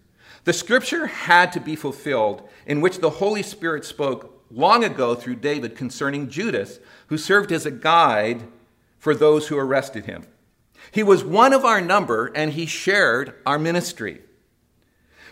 the 0.45 0.53
scripture 0.53 1.07
had 1.07 1.51
to 1.51 1.59
be 1.59 1.75
fulfilled 1.75 2.47
in 2.65 2.79
which 2.79 2.99
the 2.99 3.09
Holy 3.09 3.43
Spirit 3.43 3.83
spoke 3.83 4.45
long 4.49 4.85
ago 4.85 5.13
through 5.13 5.35
David 5.35 5.75
concerning 5.75 6.29
Judas, 6.29 6.79
who 7.07 7.17
served 7.17 7.51
as 7.51 7.65
a 7.65 7.71
guide 7.71 8.47
for 8.99 9.13
those 9.13 9.49
who 9.49 9.57
arrested 9.57 10.05
him. 10.05 10.25
He 10.91 11.03
was 11.03 11.25
one 11.25 11.51
of 11.51 11.65
our 11.65 11.81
number, 11.81 12.27
and 12.27 12.53
he 12.53 12.65
shared 12.65 13.33
our 13.45 13.59
ministry. 13.59 14.21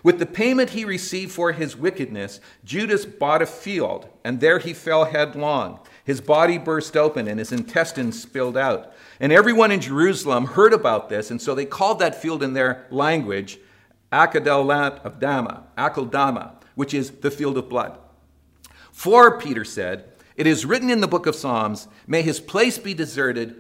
With 0.05 0.19
the 0.19 0.27
payment 0.27 0.69
he 0.69 0.85
received 0.85 1.31
for 1.31 1.51
his 1.51 1.75
wickedness, 1.75 2.39
Judas 2.63 3.07
bought 3.07 3.41
a 3.41 3.47
field, 3.47 4.07
and 4.23 4.39
there 4.39 4.59
he 4.59 4.71
fell 4.71 5.05
headlong. 5.05 5.79
His 6.03 6.21
body 6.21 6.59
burst 6.59 6.95
open, 6.95 7.27
and 7.27 7.39
his 7.39 7.51
intestines 7.51 8.21
spilled 8.21 8.55
out. 8.55 8.93
And 9.19 9.31
everyone 9.31 9.71
in 9.71 9.81
Jerusalem 9.81 10.45
heard 10.45 10.73
about 10.73 11.09
this, 11.09 11.31
and 11.31 11.41
so 11.41 11.55
they 11.55 11.65
called 11.65 11.97
that 11.97 12.21
field 12.21 12.43
in 12.43 12.53
their 12.53 12.85
language 12.91 13.57
Akeldama 14.13 15.03
of 15.03 15.19
Dama, 15.19 15.63
Akeldama, 15.75 16.51
which 16.75 16.93
is 16.93 17.09
the 17.09 17.31
field 17.31 17.57
of 17.57 17.67
blood. 17.67 17.97
For, 18.91 19.39
Peter 19.39 19.65
said, 19.65 20.05
it 20.35 20.45
is 20.45 20.67
written 20.67 20.91
in 20.91 21.01
the 21.01 21.07
book 21.07 21.25
of 21.25 21.33
Psalms, 21.33 21.87
May 22.05 22.21
his 22.21 22.39
place 22.39 22.77
be 22.77 22.93
deserted, 22.93 23.59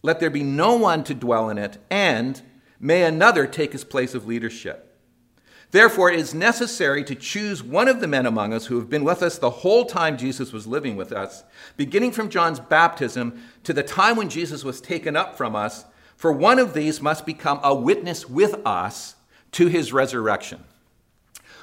let 0.00 0.20
there 0.20 0.30
be 0.30 0.42
no 0.42 0.74
one 0.74 1.04
to 1.04 1.12
dwell 1.12 1.50
in 1.50 1.58
it, 1.58 1.76
and 1.90 2.40
may 2.80 3.02
another 3.02 3.46
take 3.46 3.72
his 3.72 3.84
place 3.84 4.14
of 4.14 4.26
leadership. 4.26 4.88
Therefore, 5.72 6.10
it 6.10 6.20
is 6.20 6.34
necessary 6.34 7.02
to 7.04 7.14
choose 7.14 7.62
one 7.62 7.88
of 7.88 8.00
the 8.00 8.06
men 8.06 8.26
among 8.26 8.52
us 8.52 8.66
who 8.66 8.78
have 8.78 8.90
been 8.90 9.04
with 9.04 9.22
us 9.22 9.38
the 9.38 9.50
whole 9.50 9.86
time 9.86 10.18
Jesus 10.18 10.52
was 10.52 10.66
living 10.66 10.96
with 10.96 11.12
us, 11.12 11.44
beginning 11.78 12.12
from 12.12 12.28
John's 12.28 12.60
baptism 12.60 13.42
to 13.64 13.72
the 13.72 13.82
time 13.82 14.16
when 14.16 14.28
Jesus 14.28 14.64
was 14.64 14.82
taken 14.82 15.16
up 15.16 15.34
from 15.34 15.56
us, 15.56 15.86
for 16.14 16.30
one 16.30 16.58
of 16.58 16.74
these 16.74 17.00
must 17.00 17.24
become 17.24 17.58
a 17.64 17.74
witness 17.74 18.28
with 18.28 18.54
us 18.66 19.16
to 19.52 19.68
his 19.68 19.94
resurrection. 19.94 20.62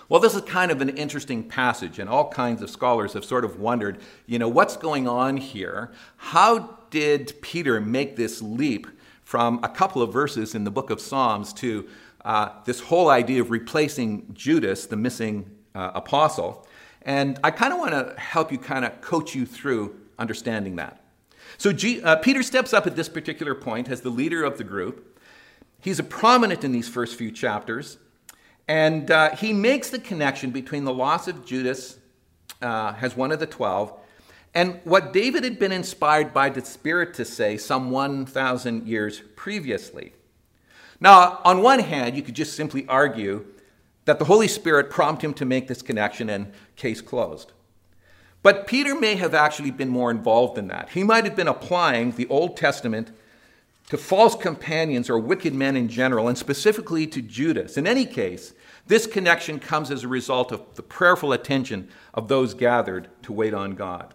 Well, 0.09 0.19
this 0.19 0.33
is 0.33 0.41
kind 0.41 0.71
of 0.71 0.81
an 0.81 0.89
interesting 0.89 1.43
passage, 1.43 1.99
and 1.99 2.09
all 2.09 2.31
kinds 2.31 2.63
of 2.63 2.71
scholars 2.71 3.13
have 3.13 3.23
sort 3.23 3.45
of 3.45 3.59
wondered, 3.59 3.99
you 4.25 4.39
know, 4.39 4.49
what's 4.49 4.75
going 4.75 5.07
on 5.07 5.37
here? 5.37 5.91
How 6.17 6.79
did 6.89 7.39
Peter 7.41 7.79
make 7.79 8.15
this 8.15 8.41
leap 8.41 8.87
from 9.23 9.59
a 9.63 9.69
couple 9.69 10.01
of 10.01 10.11
verses 10.11 10.55
in 10.55 10.63
the 10.63 10.71
book 10.71 10.89
of 10.89 10.99
Psalms 10.99 11.53
to 11.53 11.87
uh, 12.29 12.51
this 12.63 12.79
whole 12.79 13.09
idea 13.09 13.41
of 13.41 13.49
replacing 13.49 14.23
Judas, 14.35 14.85
the 14.85 14.95
missing 14.95 15.49
uh, 15.73 15.89
apostle. 15.95 16.67
And 17.01 17.39
I 17.43 17.49
kind 17.49 17.73
of 17.73 17.79
want 17.79 17.93
to 17.93 18.13
help 18.19 18.51
you 18.51 18.59
kind 18.59 18.85
of 18.85 19.01
coach 19.01 19.33
you 19.33 19.47
through 19.47 19.99
understanding 20.19 20.75
that. 20.75 21.03
So 21.57 21.73
G, 21.73 22.03
uh, 22.03 22.17
Peter 22.17 22.43
steps 22.43 22.71
up 22.71 22.85
at 22.85 22.95
this 22.95 23.09
particular 23.09 23.55
point 23.55 23.89
as 23.89 24.01
the 24.01 24.11
leader 24.11 24.43
of 24.43 24.59
the 24.59 24.63
group. 24.63 25.19
He's 25.79 25.97
a 25.97 26.03
prominent 26.03 26.63
in 26.63 26.71
these 26.71 26.87
first 26.87 27.15
few 27.15 27.31
chapters, 27.31 27.97
and 28.67 29.09
uh, 29.09 29.35
he 29.35 29.51
makes 29.51 29.89
the 29.89 29.97
connection 29.97 30.51
between 30.51 30.83
the 30.83 30.93
loss 30.93 31.27
of 31.27 31.43
Judas 31.47 31.97
uh, 32.61 32.93
as 33.01 33.15
one 33.15 33.31
of 33.31 33.39
the 33.39 33.47
twelve 33.47 33.91
and 34.53 34.79
what 34.83 35.13
David 35.13 35.43
had 35.43 35.57
been 35.57 35.71
inspired 35.71 36.31
by 36.31 36.49
the 36.49 36.63
Spirit 36.63 37.15
to 37.15 37.25
say 37.25 37.57
some 37.57 37.89
1,000 37.89 38.87
years 38.87 39.21
previously. 39.35 40.13
Now, 40.99 41.39
on 41.45 41.61
one 41.61 41.79
hand, 41.79 42.15
you 42.15 42.21
could 42.21 42.35
just 42.35 42.55
simply 42.55 42.85
argue 42.87 43.45
that 44.05 44.19
the 44.19 44.25
Holy 44.25 44.47
Spirit 44.47 44.89
prompted 44.89 45.27
him 45.27 45.33
to 45.35 45.45
make 45.45 45.67
this 45.67 45.81
connection 45.81 46.29
and 46.29 46.51
case 46.75 47.01
closed. 47.01 47.53
But 48.41 48.67
Peter 48.67 48.95
may 48.95 49.15
have 49.15 49.33
actually 49.33 49.71
been 49.71 49.89
more 49.89 50.11
involved 50.11 50.57
in 50.57 50.67
that. 50.67 50.89
He 50.89 51.03
might 51.03 51.25
have 51.25 51.35
been 51.35 51.47
applying 51.47 52.11
the 52.11 52.27
Old 52.27 52.57
Testament 52.57 53.11
to 53.89 53.97
false 53.97 54.35
companions 54.35 55.09
or 55.09 55.17
wicked 55.19 55.53
men 55.53 55.75
in 55.75 55.87
general, 55.87 56.27
and 56.27 56.37
specifically 56.37 57.07
to 57.07 57.21
Judas. 57.21 57.75
In 57.77 57.87
any 57.87 58.05
case, 58.05 58.53
this 58.85 59.07
connection 59.07 59.59
comes 59.59 59.89
as 59.89 60.03
a 60.03 60.07
result 60.07 60.51
of 60.51 60.61
the 60.75 60.83
prayerful 60.83 61.33
attention 61.33 61.89
of 62.13 62.27
those 62.27 62.53
gathered 62.53 63.09
to 63.23 63.33
wait 63.33 63.53
on 63.53 63.75
God. 63.75 64.13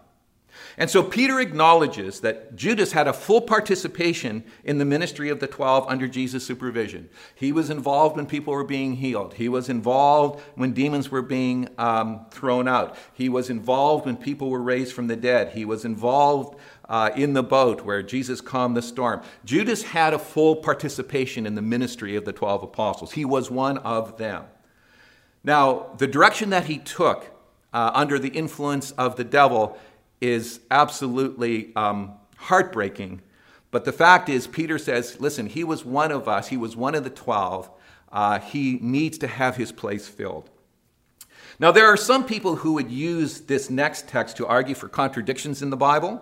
And 0.77 0.89
so 0.89 1.03
Peter 1.03 1.39
acknowledges 1.39 2.19
that 2.21 2.55
Judas 2.55 2.91
had 2.91 3.07
a 3.07 3.13
full 3.13 3.41
participation 3.41 4.43
in 4.63 4.77
the 4.77 4.85
ministry 4.85 5.29
of 5.29 5.39
the 5.39 5.47
12 5.47 5.85
under 5.87 6.07
Jesus' 6.07 6.45
supervision. 6.45 7.09
He 7.33 7.51
was 7.51 7.69
involved 7.69 8.17
when 8.17 8.25
people 8.25 8.53
were 8.53 8.63
being 8.63 8.95
healed, 8.97 9.35
he 9.35 9.49
was 9.49 9.69
involved 9.69 10.41
when 10.55 10.73
demons 10.73 11.09
were 11.09 11.21
being 11.21 11.69
um, 11.77 12.25
thrown 12.31 12.67
out, 12.67 12.97
he 13.13 13.29
was 13.29 13.49
involved 13.49 14.05
when 14.05 14.17
people 14.17 14.49
were 14.49 14.61
raised 14.61 14.93
from 14.93 15.07
the 15.07 15.15
dead, 15.15 15.53
he 15.53 15.65
was 15.65 15.85
involved. 15.85 16.57
Uh, 16.87 17.09
in 17.15 17.33
the 17.33 17.41
boat 17.41 17.81
where 17.81 18.03
Jesus 18.03 18.41
calmed 18.41 18.77
the 18.77 18.81
storm. 18.83 19.19
Judas 19.43 19.81
had 19.81 20.13
a 20.13 20.19
full 20.19 20.55
participation 20.55 21.47
in 21.47 21.55
the 21.55 21.61
ministry 21.63 22.15
of 22.15 22.25
the 22.25 22.31
12 22.31 22.61
apostles. 22.61 23.13
He 23.13 23.25
was 23.25 23.49
one 23.49 23.79
of 23.79 24.19
them. 24.19 24.43
Now, 25.43 25.87
the 25.97 26.05
direction 26.05 26.51
that 26.51 26.65
he 26.65 26.77
took 26.77 27.31
uh, 27.75 27.91
under 27.93 28.17
the 28.17 28.29
influence 28.29 28.91
of 28.91 29.17
the 29.17 29.23
devil 29.23 29.77
is 30.21 30.59
absolutely 30.71 31.75
um, 31.75 32.13
heartbreaking. 32.37 33.21
But 33.71 33.85
the 33.85 33.91
fact 33.91 34.29
is, 34.29 34.47
Peter 34.47 34.77
says, 34.77 35.19
listen, 35.19 35.47
he 35.47 35.63
was 35.63 35.83
one 35.83 36.11
of 36.11 36.27
us, 36.27 36.47
he 36.47 36.57
was 36.57 36.75
one 36.75 36.95
of 36.95 37.03
the 37.03 37.09
12. 37.09 37.69
Uh, 38.11 38.39
he 38.39 38.79
needs 38.81 39.17
to 39.17 39.27
have 39.27 39.57
his 39.57 39.71
place 39.71 40.07
filled. 40.07 40.49
Now, 41.59 41.71
there 41.71 41.87
are 41.87 41.97
some 41.97 42.25
people 42.25 42.57
who 42.57 42.73
would 42.73 42.91
use 42.91 43.41
this 43.41 43.69
next 43.69 44.07
text 44.07 44.37
to 44.37 44.47
argue 44.47 44.75
for 44.75 44.87
contradictions 44.87 45.61
in 45.61 45.69
the 45.69 45.77
Bible. 45.77 46.21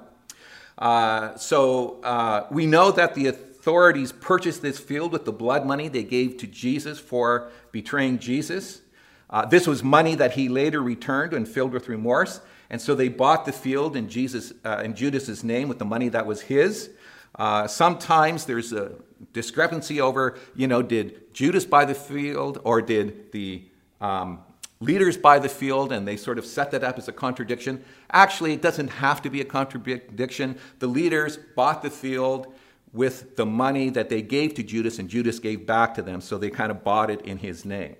Uh, 0.77 1.36
so 1.36 2.01
uh, 2.03 2.47
we 2.49 2.65
know 2.65 2.91
that 2.91 3.15
the 3.15 3.27
authorities 3.27 4.12
purchased 4.12 4.62
this 4.62 4.79
field 4.79 5.12
with 5.12 5.25
the 5.25 5.32
blood 5.32 5.65
money 5.65 5.88
they 5.88 6.03
gave 6.03 6.38
to 6.38 6.47
Jesus 6.47 6.99
for 6.99 7.51
betraying 7.71 8.19
Jesus. 8.19 8.82
Uh, 9.29 9.45
this 9.45 9.65
was 9.65 9.84
money 9.84 10.15
that 10.15 10.34
he 10.34 10.49
later 10.49 10.82
returned 10.82 11.34
and 11.34 11.47
filled 11.47 11.71
with 11.71 11.89
remorse. 11.89 12.39
And 12.73 12.81
so 12.81 12.95
they 12.95 13.07
bought 13.07 13.45
the 13.45 13.51
field 13.51 13.95
in, 13.95 14.09
Jesus, 14.09 14.51
uh, 14.65 14.81
in 14.83 14.95
Judas's 14.95 15.43
name 15.43 15.69
with 15.69 15.77
the 15.77 15.86
money 15.86 16.09
that 16.09 16.25
was 16.25 16.41
his. 16.41 16.89
Uh, 17.36 17.67
sometimes 17.67 18.45
there's 18.45 18.73
a 18.73 18.93
discrepancy 19.31 20.01
over, 20.01 20.39
you 20.55 20.65
know, 20.65 20.81
did 20.81 21.36
Judas 21.36 21.65
buy 21.65 21.86
the 21.86 21.93
field 21.93 22.59
or 22.63 22.81
did 22.81 23.31
the 23.31 23.62
um, 24.01 24.39
leaders 24.79 25.17
buy 25.17 25.38
the 25.38 25.49
field 25.49 25.91
and 25.91 26.07
they 26.07 26.17
sort 26.17 26.39
of 26.39 26.47
set 26.47 26.71
that 26.71 26.83
up 26.83 26.97
as 26.97 27.07
a 27.07 27.12
contradiction. 27.12 27.86
Actually, 28.09 28.53
it 28.53 28.63
doesn't 28.63 28.88
have 28.88 29.21
to 29.21 29.29
be 29.29 29.39
a 29.39 29.45
contradiction. 29.45 30.57
The 30.79 30.88
leaders 30.88 31.38
bought 31.55 31.83
the 31.83 31.91
field 31.91 32.55
with 32.91 33.36
the 33.36 33.45
money 33.45 33.91
that 33.91 34.09
they 34.09 34.23
gave 34.23 34.55
to 34.55 34.63
Judas 34.63 34.97
and 34.97 35.07
Judas 35.07 35.38
gave 35.38 35.67
back 35.67 35.93
to 35.93 36.01
them, 36.01 36.21
so 36.21 36.39
they 36.39 36.49
kind 36.49 36.71
of 36.71 36.83
bought 36.83 37.12
it 37.12 37.21
in 37.21 37.38
his 37.38 37.65
name. 37.65 37.97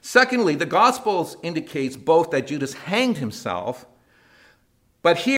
Secondly, 0.00 0.56
the 0.56 0.66
Gospels 0.66 1.36
indicates 1.44 1.96
both 1.96 2.32
that 2.32 2.48
Judas 2.48 2.72
hanged 2.72 3.18
himself 3.18 3.86
but 5.02 5.16
here, 5.16 5.28